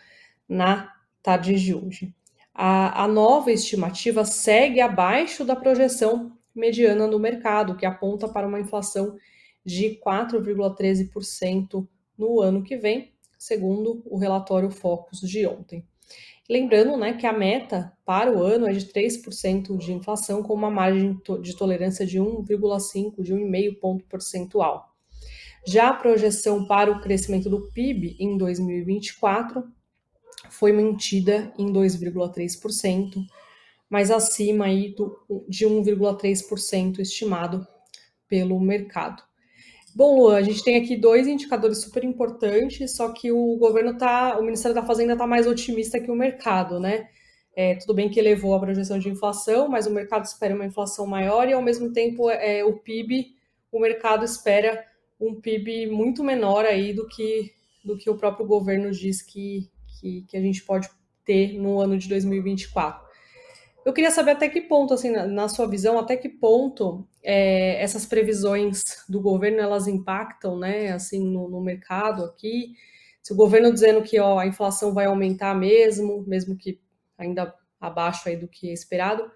na 0.47 0.93
tarde 1.23 1.55
de 1.55 1.73
hoje. 1.73 2.13
A, 2.53 3.05
a 3.05 3.07
nova 3.07 3.51
estimativa 3.51 4.23
segue 4.23 4.79
abaixo 4.79 5.43
da 5.43 5.55
projeção 5.55 6.37
mediana 6.53 7.07
do 7.07 7.19
mercado, 7.19 7.75
que 7.75 7.87
aponta 7.87 8.29
para 8.29 8.47
uma 8.47 8.59
inflação 8.59 9.17
de 9.65 9.99
4,13% 10.05 11.87
no 12.17 12.41
ano 12.41 12.63
que 12.63 12.77
vem, 12.77 13.13
segundo 13.37 14.01
o 14.05 14.17
relatório 14.17 14.69
Focus 14.69 15.19
de 15.21 15.45
ontem. 15.45 15.85
Lembrando 16.49 16.97
né, 16.97 17.13
que 17.13 17.25
a 17.25 17.31
meta 17.31 17.93
para 18.05 18.31
o 18.31 18.43
ano 18.43 18.67
é 18.67 18.73
de 18.73 18.85
3% 18.87 19.77
de 19.77 19.93
inflação, 19.93 20.43
com 20.43 20.53
uma 20.53 20.69
margem 20.69 21.17
de 21.41 21.55
tolerância 21.55 22.05
de 22.05 22.19
1,5%, 22.19 23.21
de 23.21 23.33
1,5 23.33 23.79
ponto 23.79 24.05
percentual. 24.05 24.93
Já 25.65 25.89
a 25.89 25.93
projeção 25.93 26.67
para 26.67 26.91
o 26.91 26.99
crescimento 26.99 27.49
do 27.49 27.71
PIB 27.71 28.17
em 28.19 28.37
2024 28.37 29.63
foi 30.49 30.73
mantida 30.73 31.53
em 31.57 31.71
2,3%, 31.71 33.25
mas 33.89 34.11
acima 34.11 34.65
aí 34.65 34.93
do, 34.93 35.17
de 35.47 35.65
1,3% 35.65 36.99
estimado 36.99 37.65
pelo 38.27 38.59
mercado. 38.59 39.23
Bom, 39.95 40.17
Luan, 40.17 40.37
a 40.37 40.41
gente 40.41 40.63
tem 40.63 40.75
aqui 40.75 40.95
dois 40.95 41.27
indicadores 41.27 41.81
super 41.81 42.03
importantes, 42.03 42.95
só 42.95 43.11
que 43.11 43.31
o 43.31 43.55
governo 43.57 43.95
tá, 43.95 44.39
o 44.39 44.43
Ministério 44.43 44.73
da 44.73 44.83
Fazenda 44.83 45.13
está 45.13 45.27
mais 45.27 45.45
otimista 45.45 45.99
que 45.99 46.09
o 46.09 46.15
mercado, 46.15 46.79
né? 46.79 47.09
É, 47.55 47.75
tudo 47.75 47.93
bem 47.93 48.09
que 48.09 48.19
elevou 48.19 48.55
a 48.55 48.59
projeção 48.59 48.97
de 48.97 49.07
inflação, 49.07 49.67
mas 49.67 49.85
o 49.85 49.91
mercado 49.91 50.25
espera 50.25 50.55
uma 50.55 50.65
inflação 50.65 51.05
maior 51.05 51.47
e, 51.47 51.53
ao 51.53 51.61
mesmo 51.61 51.93
tempo, 51.93 52.27
é, 52.31 52.65
o 52.65 52.79
PIB, 52.79 53.35
o 53.71 53.79
mercado 53.79 54.25
espera 54.25 54.83
um 55.21 55.39
PIB 55.39 55.85
muito 55.85 56.23
menor 56.23 56.65
aí 56.65 56.91
do 56.91 57.07
que, 57.07 57.51
do 57.85 57.95
que 57.95 58.09
o 58.09 58.17
próprio 58.17 58.47
governo 58.47 58.89
diz 58.89 59.21
que, 59.21 59.69
que, 59.99 60.25
que 60.27 60.35
a 60.35 60.41
gente 60.41 60.63
pode 60.63 60.89
ter 61.23 61.53
no 61.59 61.79
ano 61.79 61.99
de 61.99 62.09
2024. 62.09 62.99
Eu 63.85 63.93
queria 63.93 64.09
saber 64.09 64.31
até 64.31 64.49
que 64.49 64.61
ponto, 64.61 64.91
assim, 64.91 65.11
na, 65.11 65.27
na 65.27 65.47
sua 65.47 65.67
visão, 65.67 65.99
até 65.99 66.17
que 66.17 66.29
ponto 66.29 67.07
é, 67.23 67.81
essas 67.81 68.05
previsões 68.05 68.81
do 69.07 69.21
governo 69.21 69.59
elas 69.59 69.87
impactam, 69.87 70.59
né, 70.59 70.91
assim, 70.91 71.19
no, 71.19 71.49
no, 71.49 71.61
mercado 71.61 72.25
aqui. 72.25 72.75
Se 73.21 73.31
o 73.31 73.35
governo 73.35 73.71
dizendo 73.71 74.03
que 74.03 74.19
ó, 74.19 74.37
a 74.37 74.45
inflação 74.45 74.93
vai 74.93 75.05
aumentar 75.05 75.55
mesmo, 75.55 76.23
mesmo 76.27 76.57
que 76.57 76.79
ainda 77.17 77.53
abaixo 77.79 78.27
aí 78.27 78.35
do 78.35 78.47
que 78.47 78.69
é 78.69 78.73
esperado, 78.73 79.31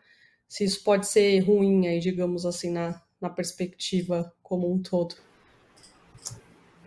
se 0.47 0.63
isso 0.63 0.83
pode 0.83 1.07
ser 1.07 1.39
ruim 1.39 1.87
aí, 1.87 1.99
digamos 1.99 2.45
assim, 2.45 2.71
na, 2.71 3.01
na 3.21 3.29
perspectiva 3.29 4.33
como 4.43 4.71
um 4.71 4.79
todo. 4.79 5.15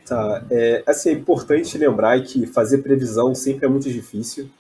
Tá, 0.06 0.44
é, 0.50 0.82
assim, 0.86 1.10
é 1.10 1.12
importante 1.12 1.78
lembrar 1.78 2.20
que 2.22 2.46
fazer 2.46 2.78
previsão 2.78 3.34
sempre 3.34 3.66
é 3.66 3.68
muito 3.68 3.88
difícil. 3.90 4.50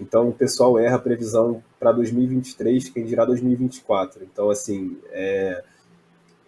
Então, 0.00 0.28
o 0.28 0.32
pessoal 0.32 0.78
erra 0.78 0.96
a 0.96 1.00
previsão 1.00 1.62
para 1.78 1.92
2023, 1.92 2.88
quem 2.90 3.04
dirá 3.04 3.24
2024. 3.24 4.24
Então, 4.24 4.50
assim, 4.50 4.98
é, 5.10 5.64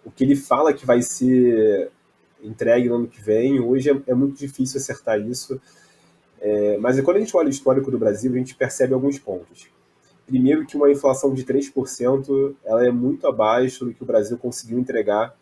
o 0.09 0.11
que 0.11 0.23
ele 0.23 0.35
fala 0.35 0.73
que 0.73 0.85
vai 0.85 1.03
ser 1.03 1.91
entregue 2.41 2.89
no 2.89 2.95
ano 2.95 3.07
que 3.07 3.21
vem, 3.21 3.59
hoje 3.59 3.91
é, 3.91 4.01
é 4.07 4.13
muito 4.15 4.37
difícil 4.37 4.79
acertar 4.79 5.21
isso. 5.21 5.61
É, 6.41 6.77
mas 6.77 6.99
quando 7.01 7.17
a 7.17 7.19
gente 7.19 7.35
olha 7.37 7.47
o 7.47 7.51
histórico 7.51 7.91
do 7.91 7.99
Brasil, 7.99 8.33
a 8.33 8.37
gente 8.37 8.55
percebe 8.55 8.93
alguns 8.93 9.19
pontos. 9.19 9.67
Primeiro 10.25 10.65
que 10.65 10.75
uma 10.75 10.89
inflação 10.89 11.33
de 11.33 11.43
3% 11.43 12.55
ela 12.65 12.85
é 12.85 12.91
muito 12.91 13.27
abaixo 13.27 13.85
do 13.85 13.93
que 13.93 14.01
o 14.01 14.05
Brasil 14.05 14.37
conseguiu 14.37 14.79
entregar 14.79 15.35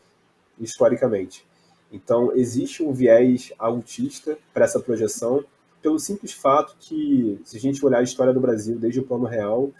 historicamente. 0.60 1.46
Então, 1.92 2.34
existe 2.36 2.84
um 2.84 2.92
viés 2.92 3.54
autista 3.58 4.38
para 4.54 4.66
essa 4.66 4.80
projeção, 4.82 5.46
pelo 5.82 5.98
simples 5.98 6.34
fato 6.34 6.76
que, 6.78 7.40
se 7.46 7.56
a 7.56 7.60
gente 7.60 7.86
olhar 7.86 8.00
a 8.00 8.04
história 8.04 8.34
do 8.34 8.42
Brasil 8.42 8.78
desde 8.78 9.00
o 9.00 9.04
Plano 9.04 9.26
Real, 9.26 9.72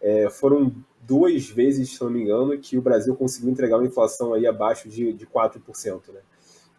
é, 0.00 0.28
foram 0.30 0.72
duas 1.02 1.48
vezes, 1.48 1.94
se 1.94 2.02
não 2.02 2.10
me 2.10 2.22
engano, 2.22 2.58
que 2.58 2.78
o 2.78 2.82
Brasil 2.82 3.14
conseguiu 3.14 3.50
entregar 3.50 3.78
uma 3.78 3.86
inflação 3.86 4.32
aí 4.32 4.46
abaixo 4.46 4.88
de, 4.88 5.12
de 5.12 5.26
4%. 5.26 6.12
Né? 6.12 6.20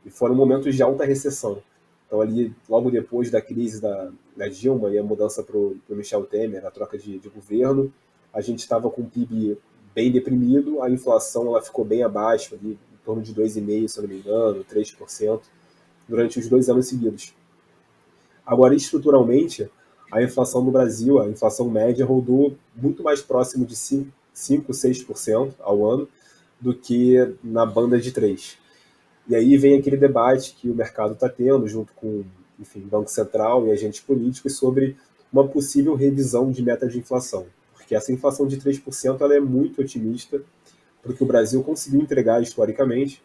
E 0.05 0.09
foram 0.09 0.35
momentos 0.35 0.75
de 0.75 0.81
alta 0.81 1.05
recessão. 1.05 1.61
Então, 2.07 2.21
ali, 2.21 2.53
logo 2.67 2.91
depois 2.91 3.31
da 3.31 3.41
crise 3.41 3.81
da, 3.81 4.11
da 4.35 4.47
Dilma 4.47 4.89
e 4.89 4.97
a 4.97 5.03
mudança 5.03 5.41
para 5.41 5.57
o 5.57 5.79
Michel 5.89 6.25
Temer, 6.25 6.65
a 6.65 6.71
troca 6.71 6.97
de, 6.97 7.17
de 7.17 7.29
governo, 7.29 7.93
a 8.33 8.41
gente 8.41 8.59
estava 8.59 8.89
com 8.89 9.01
o 9.01 9.09
PIB 9.09 9.57
bem 9.95 10.11
deprimido, 10.11 10.81
a 10.81 10.89
inflação 10.89 11.47
ela 11.47 11.61
ficou 11.61 11.85
bem 11.85 12.03
abaixo, 12.03 12.55
ali, 12.55 12.71
em 12.91 13.05
torno 13.05 13.21
de 13.21 13.33
2,5%, 13.33 13.87
se 13.87 14.01
não 14.01 14.09
me 14.09 14.17
engano, 14.19 14.63
3%, 14.63 15.41
durante 16.07 16.37
os 16.37 16.49
dois 16.49 16.69
anos 16.69 16.87
seguidos. 16.87 17.33
Agora, 18.45 18.75
estruturalmente, 18.75 19.70
a 20.11 20.21
inflação 20.21 20.63
no 20.63 20.71
Brasil, 20.71 21.19
a 21.19 21.27
inflação 21.27 21.69
média, 21.69 22.05
rodou 22.05 22.57
muito 22.75 23.01
mais 23.01 23.21
próximo 23.21 23.65
de 23.65 23.75
5, 23.75 24.11
5 24.33 24.71
6% 24.71 25.53
ao 25.59 25.89
ano 25.89 26.07
do 26.59 26.73
que 26.73 27.35
na 27.43 27.65
banda 27.65 27.99
de 27.99 28.11
3%. 28.11 28.57
E 29.27 29.35
aí 29.35 29.55
vem 29.57 29.79
aquele 29.79 29.97
debate 29.97 30.55
que 30.59 30.69
o 30.69 30.75
mercado 30.75 31.13
está 31.13 31.29
tendo, 31.29 31.67
junto 31.67 31.93
com 31.93 32.23
enfim, 32.59 32.81
Banco 32.81 33.09
Central 33.09 33.67
e 33.67 33.71
agentes 33.71 34.01
políticos, 34.01 34.57
sobre 34.57 34.97
uma 35.31 35.47
possível 35.47 35.95
revisão 35.95 36.51
de 36.51 36.61
meta 36.61 36.87
de 36.87 36.99
inflação. 36.99 37.45
Porque 37.73 37.95
essa 37.95 38.11
inflação 38.11 38.47
de 38.47 38.57
3% 38.57 39.21
ela 39.21 39.35
é 39.35 39.39
muito 39.39 39.81
otimista, 39.81 40.41
porque 41.01 41.23
o 41.23 41.27
Brasil 41.27 41.63
conseguiu 41.63 42.01
entregar 42.01 42.41
historicamente 42.41 43.23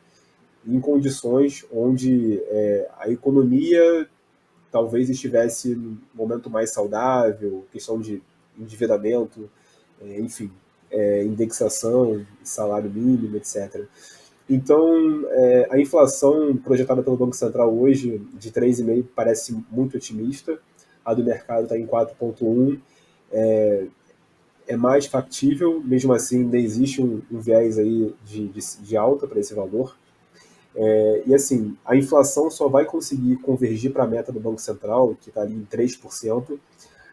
em 0.66 0.81
condições 0.81 1.64
onde 1.72 2.40
é, 2.49 2.88
a 2.99 3.11
economia 3.11 4.09
talvez 4.70 5.09
estivesse 5.09 5.74
num 5.74 5.98
momento 6.14 6.50
mais 6.50 6.70
saudável, 6.70 7.66
questão 7.72 8.00
de 8.00 8.22
endividamento, 8.59 9.48
é, 10.00 10.20
enfim, 10.20 10.50
é, 10.90 11.24
indexação, 11.24 12.24
salário 12.42 12.90
mínimo, 12.90 13.37
etc. 13.37 13.85
Então, 14.48 15.24
é, 15.29 15.68
a 15.70 15.79
inflação 15.79 16.57
projetada 16.57 17.02
pelo 17.02 17.16
Banco 17.16 17.35
Central 17.35 17.76
hoje, 17.76 18.22
de 18.35 18.50
3,5%, 18.50 19.07
parece 19.14 19.57
muito 19.70 19.96
otimista. 19.96 20.59
A 21.05 21.12
do 21.14 21.24
mercado 21.24 21.64
está 21.64 21.79
em 21.79 21.87
4,1%. 21.87 22.79
É, 23.33 23.87
é 24.68 24.76
mais 24.76 25.07
factível, 25.07 25.81
mesmo 25.85 26.12
assim, 26.12 26.40
ainda 26.40 26.59
existe 26.59 27.00
um, 27.00 27.22
um 27.31 27.40
viés 27.40 27.79
aí 27.79 28.14
de, 28.24 28.48
de, 28.48 28.61
de 28.81 28.96
alta 28.96 29.26
para 29.26 29.38
esse 29.38 29.55
valor. 29.55 29.96
É, 30.79 31.23
e 31.27 31.35
assim, 31.35 31.75
a 31.87 31.97
inflação 31.97 32.51
só 32.51 32.69
vai 32.69 32.85
conseguir 32.85 33.37
convergir 33.37 33.93
para 33.93 34.05
a 34.05 34.07
meta 34.07 34.31
do 34.31 34.39
Banco 34.39 34.61
Central, 34.61 35.17
que 35.19 35.31
está 35.31 35.41
ali 35.41 35.55
em 35.55 35.65
3%, 35.65 36.59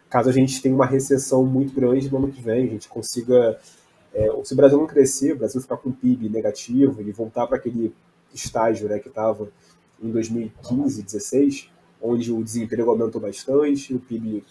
caso 0.09 0.29
a 0.29 0.33
gente 0.33 0.61
tenha 0.61 0.75
uma 0.75 0.85
recessão 0.85 1.45
muito 1.45 1.73
grande 1.73 2.11
no 2.11 2.17
ano 2.17 2.29
que 2.29 2.41
vem, 2.41 2.65
a 2.65 2.69
gente 2.69 2.89
consiga. 2.89 3.57
É, 4.13 4.29
se 4.43 4.53
o 4.53 4.55
Brasil 4.55 4.77
não 4.77 4.85
crescer, 4.85 5.31
o 5.31 5.37
Brasil 5.37 5.61
ficar 5.61 5.77
com 5.77 5.91
PIB 5.91 6.29
negativo 6.29 7.01
e 7.01 7.11
voltar 7.11 7.47
para 7.47 7.57
aquele 7.57 7.95
estágio 8.33 8.87
né, 8.87 8.99
que 8.99 9.07
estava 9.07 9.47
em 10.01 10.11
2015, 10.11 11.01
2016, 11.01 11.69
onde 12.01 12.31
o 12.31 12.43
desemprego 12.43 12.91
aumentou 12.91 13.21
bastante, 13.21 13.93
o 13.95 13.99
PIB 13.99 14.43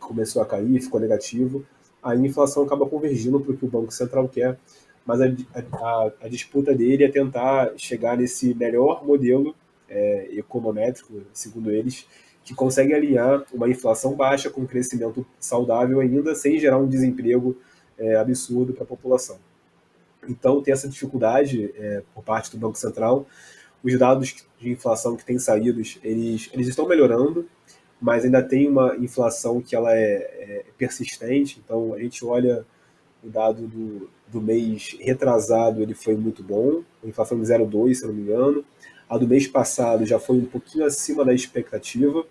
começou 0.00 0.42
a 0.42 0.46
cair, 0.46 0.80
ficou 0.82 1.00
negativo, 1.00 1.64
a 2.02 2.16
inflação 2.16 2.64
acaba 2.64 2.84
convergindo 2.86 3.40
para 3.40 3.52
o 3.52 3.56
que 3.56 3.64
o 3.64 3.68
Banco 3.68 3.92
Central 3.92 4.28
quer, 4.28 4.58
mas 5.04 5.20
a, 5.20 5.24
a, 5.24 6.12
a, 6.22 6.28
disputa 6.28 6.74
dele 6.74 7.04
é 7.04 7.08
tentar 7.08 7.72
chegar 7.76 8.16
nesse 8.16 8.54
melhor 8.54 9.04
modelo 9.04 9.54
é, 9.88 10.28
econométrico, 10.32 11.22
segundo 11.32 11.70
eles, 11.70 12.06
que 12.44 12.54
consegue 12.54 12.94
alinhar 12.94 13.44
uma 13.52 13.68
inflação 13.68 14.14
baixa 14.14 14.50
com 14.50 14.62
um 14.62 14.66
crescimento 14.66 15.24
saudável 15.38 16.00
ainda, 16.00 16.34
sem 16.34 16.58
gerar 16.58 16.78
um 16.78 16.88
desemprego 16.88 17.56
é, 17.98 18.16
absurdo 18.16 18.72
para 18.72 18.84
a 18.84 18.86
população. 18.86 19.38
Então, 20.28 20.62
tem 20.62 20.72
essa 20.72 20.88
dificuldade 20.88 21.72
é, 21.76 22.02
por 22.14 22.22
parte 22.22 22.50
do 22.50 22.58
Banco 22.58 22.78
Central. 22.78 23.26
Os 23.82 23.98
dados 23.98 24.46
de 24.58 24.70
inflação 24.70 25.16
que 25.16 25.24
têm 25.24 25.38
saído, 25.38 25.80
eles, 26.02 26.48
eles 26.52 26.68
estão 26.68 26.86
melhorando, 26.86 27.48
mas 28.00 28.24
ainda 28.24 28.42
tem 28.42 28.68
uma 28.68 28.96
inflação 28.96 29.60
que 29.60 29.74
ela 29.74 29.92
é, 29.94 30.04
é 30.04 30.64
persistente. 30.78 31.60
Então, 31.64 31.92
a 31.94 31.98
gente 31.98 32.24
olha 32.24 32.64
o 33.22 33.28
dado 33.28 33.66
do, 33.66 34.10
do 34.28 34.40
mês 34.40 34.96
retrasado, 35.00 35.82
ele 35.82 35.94
foi 35.94 36.16
muito 36.16 36.42
bom, 36.42 36.82
a 37.02 37.06
inflação 37.06 37.40
de 37.40 37.46
0,2, 37.46 37.94
se 37.94 38.06
não 38.06 38.12
me 38.12 38.22
engano. 38.22 38.64
A 39.08 39.18
do 39.18 39.28
mês 39.28 39.46
passado 39.46 40.04
já 40.04 40.18
foi 40.18 40.38
um 40.38 40.46
pouquinho 40.46 40.84
acima 40.84 41.24
da 41.24 41.34
expectativa. 41.34 42.24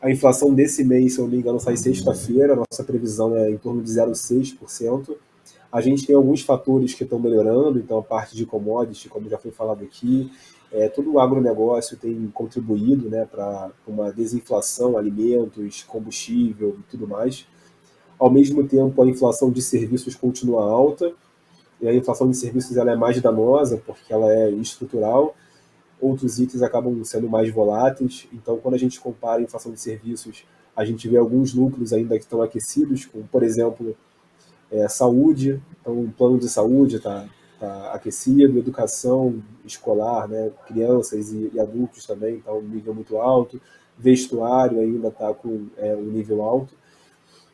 A 0.00 0.10
inflação 0.10 0.54
desse 0.54 0.84
mês, 0.84 1.14
se 1.14 1.20
não 1.20 1.28
me 1.28 1.38
engano, 1.38 1.58
sai 1.58 1.76
sexta-feira, 1.76 2.54
nossa 2.54 2.84
previsão 2.84 3.34
é 3.36 3.50
em 3.50 3.56
torno 3.56 3.82
de 3.82 3.90
0,6%. 3.90 5.16
A 5.72 5.80
gente 5.80 6.06
tem 6.06 6.14
alguns 6.14 6.42
fatores 6.42 6.94
que 6.94 7.02
estão 7.02 7.18
melhorando, 7.18 7.78
então 7.78 7.98
a 7.98 8.02
parte 8.02 8.36
de 8.36 8.46
commodities, 8.46 9.10
como 9.10 9.28
já 9.28 9.38
foi 9.38 9.50
falado 9.50 9.82
aqui, 9.82 10.30
é, 10.70 10.88
todo 10.88 11.12
o 11.12 11.20
agronegócio 11.20 11.96
tem 11.96 12.30
contribuído 12.32 13.08
né, 13.08 13.24
para 13.24 13.70
uma 13.86 14.12
desinflação, 14.12 14.98
alimentos, 14.98 15.82
combustível 15.84 16.76
e 16.78 16.82
tudo 16.90 17.08
mais. 17.08 17.46
Ao 18.18 18.30
mesmo 18.30 18.66
tempo, 18.66 19.02
a 19.02 19.06
inflação 19.06 19.50
de 19.50 19.60
serviços 19.60 20.14
continua 20.14 20.64
alta, 20.64 21.12
e 21.80 21.86
a 21.86 21.94
inflação 21.94 22.30
de 22.30 22.36
serviços 22.36 22.76
ela 22.76 22.92
é 22.92 22.96
mais 22.96 23.20
danosa, 23.20 23.82
porque 23.84 24.12
ela 24.12 24.32
é 24.32 24.50
estrutural, 24.50 25.34
outros 26.00 26.38
itens 26.38 26.62
acabam 26.62 27.02
sendo 27.04 27.28
mais 27.28 27.50
voláteis. 27.52 28.26
Então, 28.32 28.58
quando 28.58 28.74
a 28.74 28.78
gente 28.78 29.00
compara 29.00 29.40
a 29.40 29.42
inflação 29.42 29.72
de 29.72 29.80
serviços, 29.80 30.44
a 30.74 30.84
gente 30.84 31.08
vê 31.08 31.16
alguns 31.16 31.54
lucros 31.54 31.92
ainda 31.92 32.16
que 32.16 32.24
estão 32.24 32.42
aquecidos, 32.42 33.06
como, 33.06 33.24
por 33.24 33.42
exemplo, 33.42 33.96
é, 34.70 34.88
saúde. 34.88 35.60
Então, 35.80 36.00
o 36.00 36.12
plano 36.12 36.38
de 36.38 36.48
saúde 36.48 36.96
está 36.96 37.26
tá 37.58 37.92
aquecido, 37.92 38.58
educação 38.58 39.42
escolar, 39.64 40.28
né, 40.28 40.50
crianças 40.66 41.32
e, 41.32 41.50
e 41.52 41.60
adultos 41.60 42.06
também 42.06 42.36
está 42.36 42.52
um 42.52 42.62
nível 42.62 42.94
muito 42.94 43.16
alto, 43.16 43.60
vestuário 43.98 44.78
ainda 44.78 45.08
está 45.08 45.32
com 45.32 45.66
é, 45.78 45.94
um 45.94 46.04
nível 46.04 46.42
alto. 46.42 46.74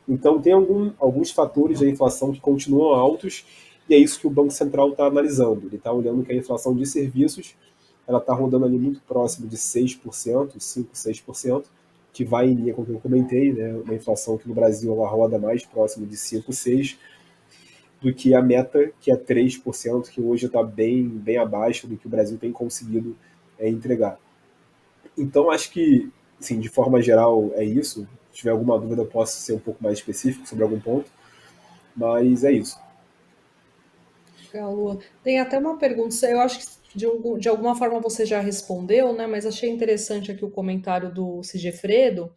Então, 0.07 0.41
tem 0.41 0.53
algum, 0.53 0.91
alguns 0.99 1.31
fatores 1.31 1.79
da 1.79 1.87
inflação 1.87 2.31
que 2.31 2.41
continuam 2.41 2.93
altos, 2.93 3.45
e 3.89 3.93
é 3.93 3.97
isso 3.97 4.19
que 4.19 4.27
o 4.27 4.29
Banco 4.29 4.51
Central 4.51 4.89
está 4.89 5.05
analisando. 5.05 5.67
Ele 5.67 5.77
está 5.77 5.91
olhando 5.91 6.23
que 6.23 6.31
a 6.31 6.35
inflação 6.35 6.75
de 6.75 6.85
serviços 6.85 7.55
ela 8.07 8.19
está 8.19 8.33
rodando 8.33 8.65
ali 8.65 8.77
muito 8.77 9.01
próximo 9.01 9.47
de 9.47 9.55
6%, 9.55 9.99
5%, 10.57 10.87
6%, 10.93 11.65
que 12.11 12.23
vai 12.23 12.47
em 12.47 12.53
linha 12.53 12.73
com 12.73 12.81
o 12.81 12.85
que 12.85 12.91
eu 12.91 12.99
comentei, 12.99 13.51
né? 13.53 13.73
uma 13.73 13.95
inflação 13.95 14.37
que 14.37 14.47
no 14.47 14.53
Brasil 14.53 14.93
ela 14.93 15.07
roda 15.07 15.39
mais 15.39 15.65
próximo 15.65 16.05
de 16.05 16.15
5%, 16.15 16.49
6%, 16.49 16.97
do 18.01 18.13
que 18.13 18.35
a 18.35 18.41
meta, 18.41 18.91
que 18.99 19.09
é 19.09 19.15
3%, 19.15 20.09
que 20.09 20.19
hoje 20.19 20.45
está 20.45 20.61
bem, 20.61 21.07
bem 21.07 21.37
abaixo 21.37 21.87
do 21.87 21.95
que 21.95 22.05
o 22.05 22.09
Brasil 22.09 22.37
tem 22.37 22.51
conseguido 22.51 23.15
é, 23.57 23.69
entregar. 23.69 24.19
Então, 25.17 25.49
acho 25.49 25.71
que, 25.71 26.11
assim, 26.39 26.59
de 26.59 26.69
forma 26.69 27.01
geral, 27.01 27.51
é 27.53 27.63
isso. 27.63 28.07
Se 28.31 28.37
tiver 28.37 28.51
alguma 28.51 28.79
dúvida, 28.79 29.01
eu 29.01 29.07
posso 29.07 29.39
ser 29.39 29.53
um 29.53 29.59
pouco 29.59 29.83
mais 29.83 29.97
específico 29.97 30.47
sobre 30.47 30.63
algum 30.63 30.79
ponto, 30.79 31.09
mas 31.95 32.43
é 32.43 32.51
isso. 32.51 32.77
Lua. 34.53 34.99
Tem 35.23 35.39
até 35.39 35.57
uma 35.57 35.77
pergunta, 35.77 36.15
eu 36.27 36.39
acho 36.39 36.59
que 36.59 36.65
de, 36.95 37.07
de 37.39 37.49
alguma 37.49 37.75
forma 37.75 37.99
você 37.99 38.25
já 38.25 38.39
respondeu, 38.39 39.13
né? 39.13 39.25
Mas 39.25 39.45
achei 39.45 39.69
interessante 39.69 40.31
aqui 40.31 40.45
o 40.45 40.51
comentário 40.51 41.11
do 41.11 41.41
Sigefredo, 41.41 42.31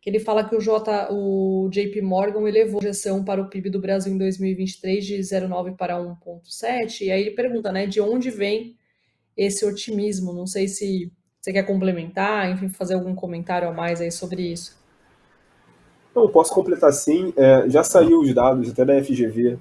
que 0.00 0.10
ele 0.10 0.18
fala 0.18 0.48
que 0.48 0.56
o, 0.56 0.60
J, 0.60 1.08
o 1.12 1.68
JP 1.70 2.00
Morgan 2.02 2.48
elevou 2.48 2.78
a 2.78 2.80
projeção 2.80 3.24
para 3.24 3.40
o 3.40 3.48
PIB 3.48 3.70
do 3.70 3.80
Brasil 3.80 4.12
em 4.12 4.18
2023 4.18 5.04
de 5.04 5.18
0,9 5.18 5.76
para 5.76 5.98
1,7. 5.98 7.02
E 7.02 7.10
aí 7.10 7.20
ele 7.20 7.30
pergunta, 7.32 7.70
né, 7.70 7.86
de 7.86 8.00
onde 8.00 8.30
vem 8.30 8.76
esse 9.36 9.64
otimismo? 9.64 10.32
Não 10.32 10.46
sei 10.46 10.66
se 10.66 11.12
você 11.40 11.52
quer 11.52 11.62
complementar, 11.62 12.50
enfim, 12.50 12.68
fazer 12.68 12.94
algum 12.94 13.14
comentário 13.14 13.66
a 13.66 13.72
mais 13.72 14.00
aí 14.00 14.12
sobre 14.12 14.42
isso. 14.42 14.78
Não, 16.14 16.28
posso 16.28 16.52
completar 16.52 16.92
sim. 16.92 17.32
É, 17.36 17.68
já 17.68 17.82
saiu 17.82 18.20
os 18.20 18.34
dados 18.34 18.70
até 18.70 18.84
da 18.84 19.02
FGV 19.02 19.58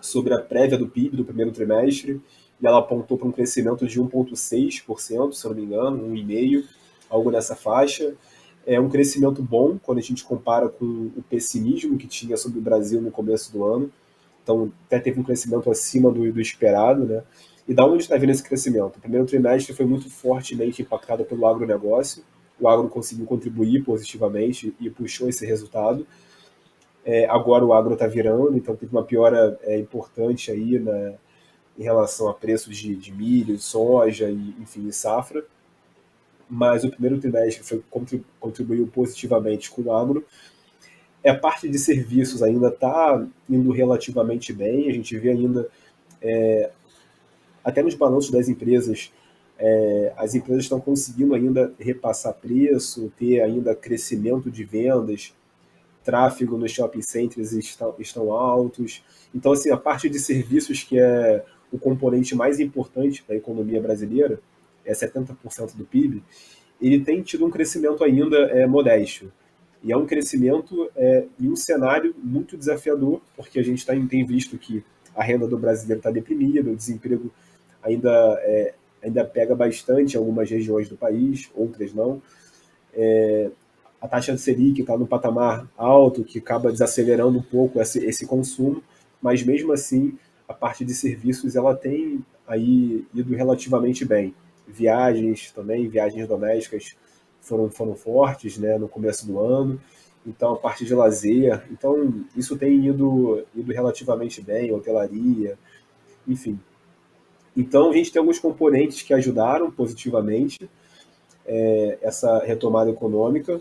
sobre 0.00 0.34
a 0.34 0.38
prévia 0.38 0.76
do 0.76 0.88
PIB 0.88 1.16
do 1.16 1.24
primeiro 1.24 1.52
trimestre 1.52 2.20
e 2.60 2.66
ela 2.66 2.78
apontou 2.78 3.16
para 3.16 3.28
um 3.28 3.32
crescimento 3.32 3.86
de 3.86 4.00
1,6%, 4.00 5.32
se 5.32 5.44
eu 5.44 5.50
não 5.50 5.56
me 5.56 5.64
engano, 5.64 6.08
1,5%, 6.08 6.64
algo 7.08 7.30
nessa 7.30 7.54
faixa. 7.54 8.14
É 8.66 8.80
um 8.80 8.88
crescimento 8.88 9.42
bom 9.42 9.78
quando 9.80 9.98
a 9.98 10.02
gente 10.02 10.24
compara 10.24 10.68
com 10.68 11.10
o 11.16 11.22
pessimismo 11.28 11.96
que 11.96 12.06
tinha 12.06 12.36
sobre 12.36 12.58
o 12.58 12.62
Brasil 12.62 13.00
no 13.00 13.10
começo 13.10 13.52
do 13.52 13.64
ano. 13.64 13.90
Então, 14.42 14.72
até 14.86 14.98
teve 14.98 15.20
um 15.20 15.22
crescimento 15.22 15.70
acima 15.70 16.10
do, 16.10 16.32
do 16.32 16.40
esperado, 16.40 17.04
né? 17.04 17.22
E 17.68 17.74
da 17.74 17.86
onde 17.86 18.02
está 18.02 18.16
vindo 18.16 18.30
esse 18.30 18.42
crescimento? 18.42 18.96
O 18.96 19.00
primeiro 19.00 19.26
trimestre 19.26 19.74
foi 19.74 19.86
muito 19.86 20.10
fortemente 20.10 20.82
impactado 20.82 21.24
pelo 21.24 21.46
agronegócio. 21.46 22.24
O 22.58 22.68
agro 22.68 22.88
conseguiu 22.88 23.26
contribuir 23.26 23.84
positivamente 23.84 24.74
e 24.80 24.90
puxou 24.90 25.28
esse 25.28 25.46
resultado. 25.46 26.06
É, 27.04 27.26
agora 27.26 27.64
o 27.64 27.72
agro 27.72 27.94
está 27.94 28.06
virando, 28.06 28.56
então 28.56 28.76
teve 28.76 28.92
uma 28.92 29.04
piora 29.04 29.58
é, 29.62 29.78
importante 29.78 30.50
aí 30.50 30.78
na, 30.78 31.14
em 31.78 31.82
relação 31.82 32.28
a 32.28 32.34
preços 32.34 32.76
de, 32.76 32.94
de 32.94 33.12
milho, 33.12 33.58
soja 33.58 34.28
e, 34.28 34.54
enfim, 34.60 34.90
safra. 34.90 35.44
Mas 36.48 36.84
o 36.84 36.90
primeiro 36.90 37.18
trimestre 37.18 37.62
foi, 37.62 37.82
contribuiu 38.38 38.86
positivamente 38.88 39.70
com 39.70 39.82
o 39.82 39.92
agro. 39.92 40.24
É, 41.22 41.30
a 41.30 41.38
parte 41.38 41.68
de 41.68 41.78
serviços 41.78 42.42
ainda 42.42 42.68
está 42.68 43.26
indo 43.48 43.70
relativamente 43.70 44.52
bem. 44.52 44.88
A 44.88 44.92
gente 44.92 45.16
vê 45.18 45.30
ainda, 45.30 45.68
é, 46.20 46.70
até 47.62 47.82
nos 47.82 47.94
balanços 47.94 48.30
das 48.30 48.48
empresas, 48.48 49.12
é, 49.58 50.12
as 50.16 50.34
empresas 50.34 50.64
estão 50.64 50.80
conseguindo 50.80 51.34
ainda 51.34 51.72
repassar 51.78 52.34
preço, 52.34 53.12
ter 53.18 53.40
ainda 53.40 53.74
crescimento 53.74 54.50
de 54.50 54.64
vendas, 54.64 55.34
tráfego 56.02 56.56
nos 56.56 56.72
shopping 56.72 57.02
centers 57.02 57.52
estão, 57.52 57.94
estão 57.98 58.32
altos. 58.32 59.02
Então, 59.34 59.52
assim, 59.52 59.70
a 59.70 59.76
parte 59.76 60.08
de 60.08 60.18
serviços, 60.18 60.82
que 60.82 60.98
é 60.98 61.44
o 61.70 61.78
componente 61.78 62.34
mais 62.34 62.58
importante 62.58 63.22
da 63.28 63.34
economia 63.36 63.80
brasileira, 63.80 64.40
é 64.84 64.92
70% 64.92 65.76
do 65.76 65.84
PIB, 65.84 66.22
ele 66.80 67.04
tem 67.04 67.22
tido 67.22 67.44
um 67.44 67.50
crescimento 67.50 68.02
ainda 68.02 68.38
é, 68.50 68.66
modesto. 68.66 69.30
E 69.82 69.92
é 69.92 69.96
um 69.96 70.06
crescimento 70.06 70.90
é, 70.94 71.24
em 71.40 71.48
um 71.48 71.56
cenário 71.56 72.14
muito 72.22 72.56
desafiador, 72.56 73.20
porque 73.36 73.58
a 73.58 73.62
gente 73.62 73.84
tá, 73.84 73.94
tem 74.08 74.24
visto 74.24 74.58
que 74.58 74.84
a 75.14 75.22
renda 75.22 75.46
do 75.46 75.58
brasileiro 75.58 75.98
está 75.98 76.10
deprimida, 76.10 76.70
o 76.70 76.76
desemprego 76.76 77.30
ainda, 77.82 78.10
é, 78.42 78.74
ainda 79.02 79.24
pega 79.24 79.54
bastante 79.54 80.16
algumas 80.16 80.50
regiões 80.50 80.88
do 80.88 80.96
país, 80.96 81.50
outras 81.54 81.94
não. 81.94 82.20
É, 82.94 83.50
a 84.00 84.08
taxa 84.08 84.32
de 84.32 84.40
Selic 84.40 84.80
está 84.80 84.96
no 84.96 85.06
patamar 85.06 85.66
alto, 85.76 86.24
que 86.24 86.38
acaba 86.38 86.72
desacelerando 86.72 87.38
um 87.38 87.42
pouco 87.42 87.80
esse, 87.80 88.04
esse 88.04 88.26
consumo, 88.26 88.82
mas 89.20 89.42
mesmo 89.42 89.72
assim 89.72 90.16
a 90.48 90.54
parte 90.54 90.84
de 90.84 90.94
serviços 90.94 91.54
ela 91.54 91.76
tem 91.76 92.24
aí 92.46 93.04
ido 93.14 93.34
relativamente 93.34 94.04
bem. 94.04 94.34
Viagens 94.66 95.50
também, 95.52 95.88
viagens 95.88 96.26
domésticas 96.26 96.96
foram, 97.40 97.70
foram 97.70 97.94
fortes 97.94 98.58
né, 98.58 98.78
no 98.78 98.88
começo 98.88 99.26
do 99.26 99.40
ano. 99.40 99.80
Então, 100.26 100.52
a 100.52 100.56
parte 100.56 100.84
de 100.84 100.94
lazer. 100.94 101.64
Então, 101.70 102.24
isso 102.36 102.56
tem 102.56 102.86
ido, 102.86 103.44
ido 103.54 103.72
relativamente 103.72 104.42
bem, 104.42 104.72
hotelaria, 104.72 105.58
enfim. 106.28 106.58
Então, 107.56 107.90
a 107.90 107.92
gente 107.92 108.12
tem 108.12 108.20
alguns 108.20 108.38
componentes 108.38 109.02
que 109.02 109.14
ajudaram 109.14 109.70
positivamente 109.70 110.70
é, 111.46 111.98
essa 112.02 112.38
retomada 112.40 112.90
econômica. 112.90 113.60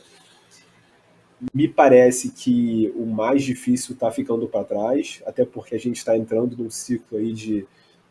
Me 1.54 1.68
parece 1.68 2.32
que 2.32 2.94
o 2.96 3.06
mais 3.06 3.44
difícil 3.44 3.94
está 3.94 4.12
ficando 4.12 4.48
para 4.48 4.66
trás, 4.66 5.24
até 5.26 5.46
porque 5.46 5.76
a 5.76 5.80
gente 5.80 5.98
está 5.98 6.18
entrando 6.18 6.58
num 6.58 6.70
ciclo 6.70 7.18
aí 7.18 7.32
de 7.32 7.66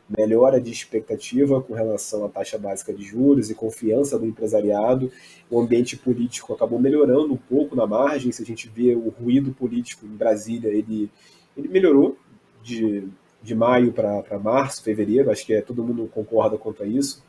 melhora 0.09 0.61
de 0.61 0.71
expectativa 0.71 1.61
com 1.61 1.75
relação 1.75 2.25
à 2.25 2.29
taxa 2.29 2.59
básica 2.59 2.93
de 2.93 3.03
juros 3.05 3.51
e 3.51 3.55
confiança 3.55 4.19
do 4.19 4.27
empresariado. 4.27 5.11
O 5.51 5.61
ambiente 5.61 5.97
político 5.97 6.53
acabou 6.53 6.79
melhorando 6.79 7.33
um 7.35 7.37
pouco 7.37 7.77
na 7.77 7.87
margem. 7.87 8.33
Se 8.33 8.43
a 8.43 8.47
gente 8.47 8.69
vê 8.69 8.95
o 8.95 9.09
ruído 9.09 9.53
político 9.53 10.07
em 10.07 10.17
Brasília, 10.17 10.69
ele, 10.69 11.11
ele 11.57 11.69
melhorou 11.69 12.17
de, 12.63 13.05
de 13.43 13.55
maio 13.55 13.93
para 13.93 14.39
março, 14.39 14.83
fevereiro. 14.83 15.31
Acho 15.31 15.45
que 15.45 15.55
é, 15.55 15.61
todo 15.61 15.85
mundo 15.85 16.11
concorda 16.13 16.57
quanto 16.57 16.83
a 16.83 16.87
isso. 16.87 17.23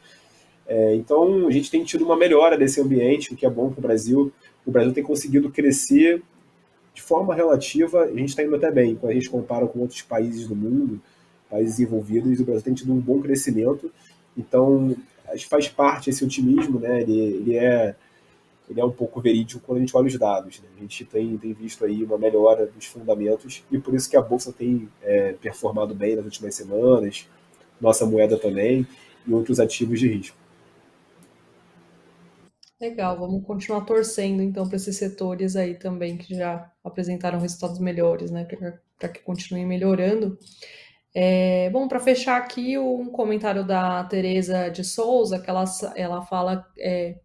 É, 0.66 0.96
então, 0.96 1.48
a 1.48 1.52
gente 1.52 1.72
tem 1.72 1.84
tido 1.84 2.06
uma 2.06 2.16
melhora 2.16 2.58
desse 2.58 2.80
ambiente, 2.80 3.34
o 3.34 3.36
que 3.36 3.46
é 3.46 3.50
bom 3.50 3.72
para 3.72 3.80
o 3.80 3.82
Brasil 3.82 4.32
o 4.70 4.72
Brasil 4.72 4.94
tem 4.94 5.04
conseguido 5.04 5.50
crescer 5.50 6.22
de 6.94 7.02
forma 7.02 7.34
relativa, 7.34 8.04
a 8.04 8.16
gente 8.16 8.30
está 8.30 8.44
indo 8.44 8.56
até 8.56 8.72
bem. 8.72 8.96
Quando 8.96 9.12
a 9.12 9.16
gente 9.16 9.30
compara 9.30 9.68
com 9.68 9.80
outros 9.80 10.02
países 10.02 10.48
do 10.48 10.56
mundo, 10.56 11.02
países 11.50 11.78
desenvolvidos, 11.78 12.40
o 12.40 12.46
Brasil 12.46 12.64
tem 12.64 12.74
tido 12.74 12.94
um 12.94 13.00
bom 13.00 13.20
crescimento. 13.22 13.92
Então, 14.38 14.96
acho 15.28 15.44
que 15.44 15.50
faz 15.50 15.68
parte 15.68 16.10
esse 16.10 16.24
otimismo, 16.24 16.80
né? 16.80 17.02
Ele, 17.02 17.20
ele 17.20 17.58
é 17.58 17.96
ele 18.70 18.80
é 18.80 18.86
um 18.86 18.92
pouco 18.92 19.20
verídico 19.20 19.64
quando 19.66 19.80
a 19.80 19.82
gente 19.82 19.98
olha 19.98 20.08
os 20.08 20.18
dados. 20.18 20.62
Né? 20.62 20.70
A 20.78 20.82
gente 20.82 21.04
tem, 21.04 21.36
tem 21.38 21.54
visto 21.54 21.84
aí 21.84 22.04
uma 22.04 22.18
melhora 22.18 22.68
dos 22.68 22.86
fundamentos 22.86 23.64
e 23.72 23.80
por 23.80 23.96
isso 23.96 24.10
que 24.10 24.16
a 24.16 24.22
bolsa 24.22 24.54
tem 24.54 24.88
é, 25.02 25.34
performado 25.34 25.96
bem 25.96 26.16
nas 26.16 26.26
últimas 26.26 26.54
semanas, 26.54 27.28
nossa 27.82 28.06
moeda 28.06 28.38
também 28.38 28.88
e 29.26 29.34
outros 29.34 29.60
ativos 29.60 30.00
de 30.00 30.08
risco. 30.08 30.38
Legal, 32.80 33.20
vamos 33.20 33.44
continuar 33.44 33.82
torcendo 33.82 34.42
então 34.42 34.66
para 34.66 34.78
esses 34.78 34.96
setores 34.96 35.58
aí 35.58 35.76
também 35.76 36.16
que 36.16 36.34
já 36.34 36.72
apresentaram 36.82 37.40
resultados 37.40 37.78
melhores, 37.78 38.32
né? 38.32 38.46
Para 38.98 39.10
que 39.10 39.20
continuem 39.20 39.66
melhorando. 39.66 40.38
É, 41.14 41.70
bom, 41.72 41.88
para 41.88 42.00
fechar 42.00 42.38
aqui, 42.38 42.78
um 42.78 43.10
comentário 43.10 43.66
da 43.66 44.04
Tereza 44.04 44.70
de 44.70 44.84
Souza, 44.84 45.40
que 45.40 45.50
ela, 45.50 45.64
ela 45.96 46.22
fala 46.22 46.66
é, 46.78 47.20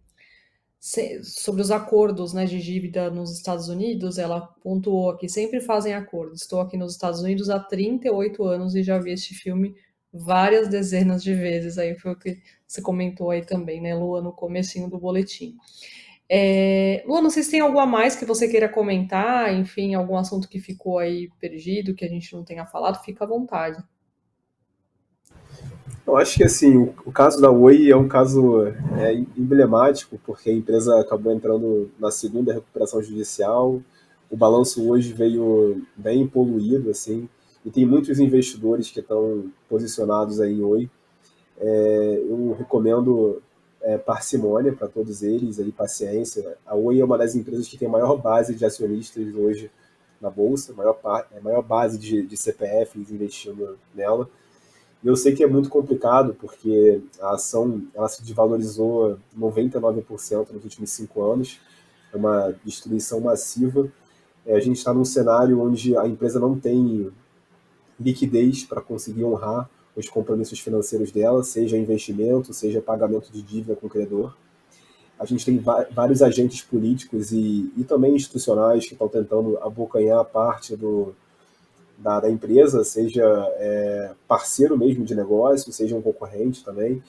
se, 0.85 1.23
sobre 1.25 1.63
os 1.63 1.71
acordos 1.71 2.35
né, 2.35 2.45
de 2.45 2.61
dívida 2.61 3.11
nos 3.11 3.33
Estados 3.33 3.69
Unidos, 3.69 4.19
ela 4.19 4.43
pontuou 4.63 5.11
aqui, 5.11 5.29
sempre 5.29 5.61
fazem 5.61 5.95
acordos. 5.95 6.43
Estou 6.43 6.61
aqui 6.61 6.77
nos 6.77 6.93
Estados 6.93 7.21
Unidos 7.21 7.49
há 7.49 7.59
38 7.59 8.45
anos 8.45 8.75
e 8.75 8.83
já 8.83 8.99
vi 8.99 9.13
este 9.13 9.35
filme 9.35 9.75
várias 10.13 10.69
dezenas 10.69 11.23
de 11.23 11.35
vezes. 11.35 11.79
Aí 11.79 11.99
foi 11.99 12.13
o 12.13 12.19
que 12.19 12.39
você 12.67 12.83
comentou 12.83 13.31
aí 13.31 13.45
também, 13.45 13.81
né, 13.81 13.95
Lua, 13.95 14.21
no 14.21 14.33
comecinho 14.33 14.91
do 14.91 14.99
boletim. 14.99 15.57
É, 16.29 17.05
Lua, 17.07 17.21
não 17.21 17.31
sei 17.31 17.43
se 17.43 17.51
tem 17.51 17.61
algo 17.61 17.79
a 17.79 17.87
mais 17.87 18.17
que 18.17 18.25
você 18.25 18.49
queira 18.49 18.69
comentar, 18.69 19.55
enfim, 19.55 19.95
algum 19.95 20.17
assunto 20.17 20.49
que 20.49 20.59
ficou 20.59 20.99
aí 20.99 21.29
perdido, 21.39 21.95
que 21.95 22.05
a 22.05 22.09
gente 22.09 22.33
não 22.35 22.43
tenha 22.43 22.65
falado, 22.65 23.03
fica 23.05 23.25
à 23.25 23.29
vontade. 23.29 23.83
Eu 26.07 26.17
acho 26.17 26.37
que 26.37 26.45
assim, 26.45 26.77
o, 26.77 26.95
o 27.07 27.13
caso 27.13 27.41
da 27.41 27.51
Oi 27.51 27.91
é 27.91 27.97
um 27.97 28.09
caso 28.09 28.67
é, 28.67 29.15
emblemático, 29.37 30.19
porque 30.25 30.51
a 30.51 30.53
empresa 30.53 31.01
acabou 31.01 31.33
entrando 31.33 31.91
na 31.99 32.11
segunda 32.11 32.53
recuperação 32.53 33.03
judicial. 33.03 33.81
O 34.31 34.37
balanço 34.37 34.87
hoje 34.89 35.13
veio 35.13 35.83
bem 35.97 36.27
poluído, 36.27 36.91
assim, 36.91 37.29
e 37.65 37.71
tem 37.71 37.87
muitos 37.87 38.19
investidores 38.19 38.91
que 38.91 39.01
estão 39.01 39.51
posicionados 39.69 40.41
aí 40.41 40.55
em 40.55 40.63
Oi. 40.63 40.91
É, 41.59 42.23
eu 42.29 42.55
recomendo 42.59 43.43
é, 43.85 43.99
parcimônia 43.99 44.73
para 44.73 44.89
todos 44.89 45.23
eles, 45.23 45.61
aí, 45.61 45.71
paciência. 45.71 46.57
A 46.67 46.75
Oi 46.75 47.01
é 47.01 47.05
uma 47.05 47.19
das 47.19 47.35
empresas 47.35 47.69
que 47.69 47.77
tem 47.77 47.87
a 47.87 47.91
maior 47.91 48.17
base 48.17 48.55
de 48.55 48.65
acionistas 48.65 49.35
hoje 49.35 49.71
na 50.21 50.31
Bolsa, 50.31 50.73
maior, 50.73 50.99
a 51.05 51.41
maior 51.43 51.63
base 51.63 51.99
de, 51.99 52.23
de 52.23 52.37
CPFs 52.37 53.11
investindo 53.11 53.79
nela. 53.95 54.29
E 55.03 55.07
eu 55.07 55.15
sei 55.17 55.35
que 55.35 55.45
é 55.45 55.47
muito 55.47 55.69
complicado, 55.69 56.35
porque 56.41 57.03
a 57.21 57.35
ação 57.35 57.87
ela 57.95 58.09
se 58.09 58.23
desvalorizou 58.23 59.19
99% 59.39 60.51
nos 60.51 60.65
últimos 60.65 60.91
cinco 60.91 61.23
anos, 61.31 61.61
é 62.11 62.17
uma 62.17 62.55
destruição 62.65 63.21
massiva. 63.21 63.87
É, 64.47 64.57
a 64.57 64.61
gente 64.61 64.79
está 64.79 64.95
num 64.95 65.05
cenário 65.05 65.61
onde 65.61 65.95
a 65.95 66.09
empresa 66.09 66.41
não 66.41 66.59
tem 66.59 67.13
liquidez 68.01 68.65
para 68.65 68.81
conseguir 68.81 69.25
honrar 69.25 69.69
os 69.97 70.09
compromissos 70.09 70.59
financeiros 70.59 71.11
dela, 71.13 71.43
seja 71.43 71.77
investimento, 71.77 72.53
seja 72.53 72.81
pagamento 72.81 73.31
de 73.31 73.43
dívida 73.43 73.77
com 73.77 73.87
o 73.87 73.91
credor. 73.91 74.35
A 75.19 75.25
gente 75.25 75.45
tem 75.45 75.63
vários 75.93 76.23
agentes 76.23 76.63
políticos 76.63 77.31
e, 77.31 77.73
e 77.77 77.85
também 77.85 78.17
institucionais 78.17 78.85
que 78.85 78.95
estão 78.95 79.09
tentando 79.09 79.57
abocanhar 79.59 80.25
parte 80.25 80.77
do, 80.77 81.15
da, 81.97 82.21
da 82.21 82.31
empresa, 82.31 82.83
seja 82.83 83.23
é, 83.57 84.13
parceiro 84.27 84.77
mesmo 84.77 85.05
de 85.05 85.15
negócio, 85.15 85.73
seja 85.73 85.95
um 85.95 86.03
concorrente 86.03 86.65
também, 86.65 87.03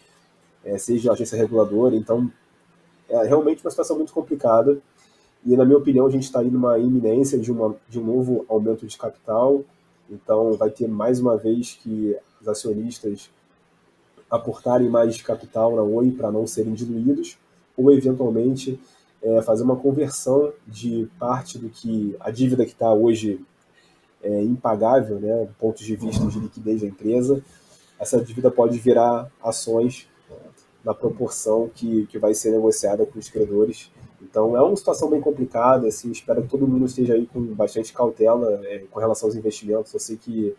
é, 0.63 0.78
seja 0.78 1.12
agência 1.12 1.38
reguladora. 1.38 1.95
Então, 1.95 2.32
é 3.10 3.24
realmente 3.24 3.63
uma 3.63 3.71
situação 3.71 3.98
muito 3.98 4.13
complicada. 4.13 4.80
E, 5.43 5.56
na 5.56 5.65
minha 5.65 5.78
opinião, 5.78 6.06
a 6.06 6.10
gente 6.10 6.24
está 6.24 6.39
aí 6.39 6.50
numa 6.50 6.78
iminência 6.78 7.38
de, 7.38 7.52
uma, 7.52 7.76
de 7.89 8.00
um 8.00 8.04
novo 8.04 8.45
aumento 8.48 8.86
de 8.86 8.98
capital. 8.98 9.63
Então, 10.10 10.54
vai 10.54 10.69
ter 10.69 10.88
mais 10.88 11.19
uma 11.19 11.38
vez 11.38 11.74
que 11.74 12.15
os 12.45 12.47
acionistas 12.47 13.31
aportarem 14.29 14.89
mais 14.89 15.21
capital 15.21 15.75
na 15.75 15.81
Oi 15.81 16.12
para 16.12 16.31
não 16.31 16.45
serem 16.45 16.73
diluídos, 16.73 17.38
ou 17.75 17.91
eventualmente 17.91 18.79
é, 19.21 19.41
fazer 19.41 19.63
uma 19.63 19.75
conversão 19.75 20.53
de 20.67 21.10
parte 21.19 21.58
do 21.58 21.69
que 21.69 22.15
a 22.19 22.29
dívida 22.29 22.65
que 22.65 22.71
está 22.71 22.93
hoje 22.93 23.43
é, 24.21 24.43
impagável, 24.43 25.19
né, 25.19 25.45
do 25.45 25.53
ponto 25.55 25.84
de 25.84 25.95
vista 25.95 26.25
de 26.27 26.39
liquidez 26.39 26.81
da 26.81 26.88
empresa, 26.88 27.43
essa 27.99 28.21
dívida 28.21 28.51
pode 28.51 28.77
virar 28.77 29.29
ações 29.41 30.08
na 30.84 30.93
proporção 30.93 31.69
que, 31.73 32.05
que 32.08 32.19
vai 32.19 32.36
ser 32.36 32.51
negociada 32.51 33.05
com 33.05 33.17
os 33.17 33.29
credores. 33.29 33.91
Então 34.21 34.55
é 34.55 34.62
uma 34.62 34.75
situação 34.75 35.10
bem 35.10 35.19
complicada, 35.19 35.88
assim, 35.88 36.12
espero 36.12 36.43
que 36.43 36.47
todo 36.47 36.67
mundo 36.67 36.86
esteja 36.86 37.13
aí 37.13 37.25
com 37.25 37.41
bastante 37.53 37.91
cautela 37.91 38.62
é, 38.65 38.79
com 38.91 38.99
relação 38.99 39.27
aos 39.27 39.36
investimentos. 39.36 39.93
Eu 39.93 39.99
sei 39.99 40.17
que 40.17 40.55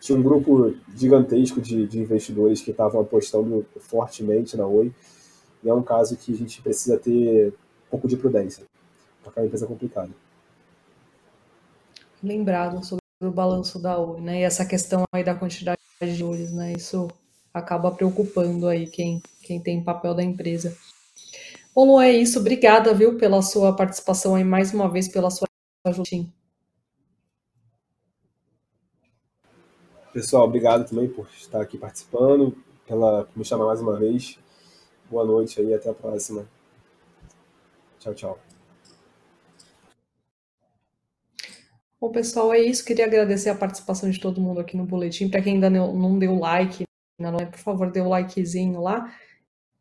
tinha 0.00 0.18
um 0.18 0.22
grupo 0.22 0.74
gigantesco 0.94 1.60
de, 1.60 1.86
de 1.86 2.00
investidores 2.00 2.60
que 2.60 2.70
estavam 2.70 3.00
apostando 3.00 3.66
fortemente 3.78 4.56
na 4.56 4.66
Oi, 4.66 4.92
e 5.62 5.68
é 5.68 5.74
um 5.74 5.82
caso 5.82 6.16
que 6.16 6.32
a 6.32 6.36
gente 6.36 6.62
precisa 6.62 6.98
ter 6.98 7.48
um 7.48 7.90
pouco 7.90 8.08
de 8.08 8.16
prudência, 8.16 8.64
porque 9.22 9.38
é 9.38 9.42
uma 9.42 9.46
empresa 9.46 9.66
complicada 9.66 10.10
lembrado 12.22 12.84
sobre 12.84 13.02
o 13.22 13.30
balanço 13.30 13.78
da 13.78 13.98
Oi, 13.98 14.20
né? 14.20 14.40
E 14.40 14.42
essa 14.42 14.64
questão 14.64 15.04
aí 15.12 15.24
da 15.24 15.34
quantidade 15.34 15.78
de 16.00 16.14
juros, 16.14 16.52
né? 16.52 16.72
Isso 16.72 17.08
acaba 17.52 17.90
preocupando 17.90 18.68
aí 18.68 18.86
quem, 18.86 19.22
quem 19.42 19.60
tem 19.60 19.82
papel 19.82 20.14
da 20.14 20.22
empresa. 20.22 20.76
Bom, 21.74 21.86
Lu, 21.86 22.00
é 22.00 22.10
isso. 22.10 22.38
Obrigada, 22.40 22.92
viu, 22.94 23.16
pela 23.16 23.40
sua 23.42 23.74
participação 23.74 24.34
aí 24.34 24.44
mais 24.44 24.72
uma 24.72 24.90
vez, 24.90 25.08
pela 25.08 25.30
sua 25.30 25.46
ajuda. 25.84 26.26
Pessoal, 30.16 30.44
obrigado 30.44 30.88
também 30.88 31.10
por 31.10 31.28
estar 31.36 31.60
aqui 31.60 31.76
participando, 31.76 32.56
pela 32.86 33.24
por 33.24 33.38
me 33.38 33.44
chamar 33.44 33.66
mais 33.66 33.82
uma 33.82 33.98
vez. 33.98 34.38
Boa 35.10 35.26
noite 35.26 35.60
aí, 35.60 35.74
até 35.74 35.90
a 35.90 35.92
próxima. 35.92 36.48
Tchau, 37.98 38.14
tchau. 38.14 38.38
Bom, 42.00 42.10
pessoal, 42.10 42.50
é 42.54 42.60
isso. 42.60 42.82
Queria 42.82 43.04
agradecer 43.04 43.50
a 43.50 43.54
participação 43.54 44.08
de 44.08 44.18
todo 44.18 44.40
mundo 44.40 44.58
aqui 44.58 44.74
no 44.74 44.86
boletim. 44.86 45.28
Para 45.28 45.42
quem 45.42 45.56
ainda 45.56 45.68
não 45.68 46.18
deu 46.18 46.38
like, 46.38 46.84
é, 47.20 47.44
por 47.44 47.58
favor, 47.58 47.90
dê 47.92 48.00
o 48.00 48.04
um 48.04 48.08
likezinho 48.08 48.80
lá. 48.80 49.14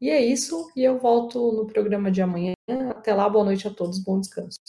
E 0.02 0.10
é 0.10 0.20
isso. 0.20 0.70
E 0.76 0.84
eu 0.84 1.00
volto 1.00 1.54
no 1.54 1.66
programa 1.66 2.12
de 2.12 2.22
amanhã. 2.22 2.52
Até 2.90 3.14
lá, 3.14 3.30
boa 3.30 3.46
noite 3.46 3.70
a 3.70 3.72
todos, 3.72 4.00
bom 4.00 4.20
descanso. 4.20 4.60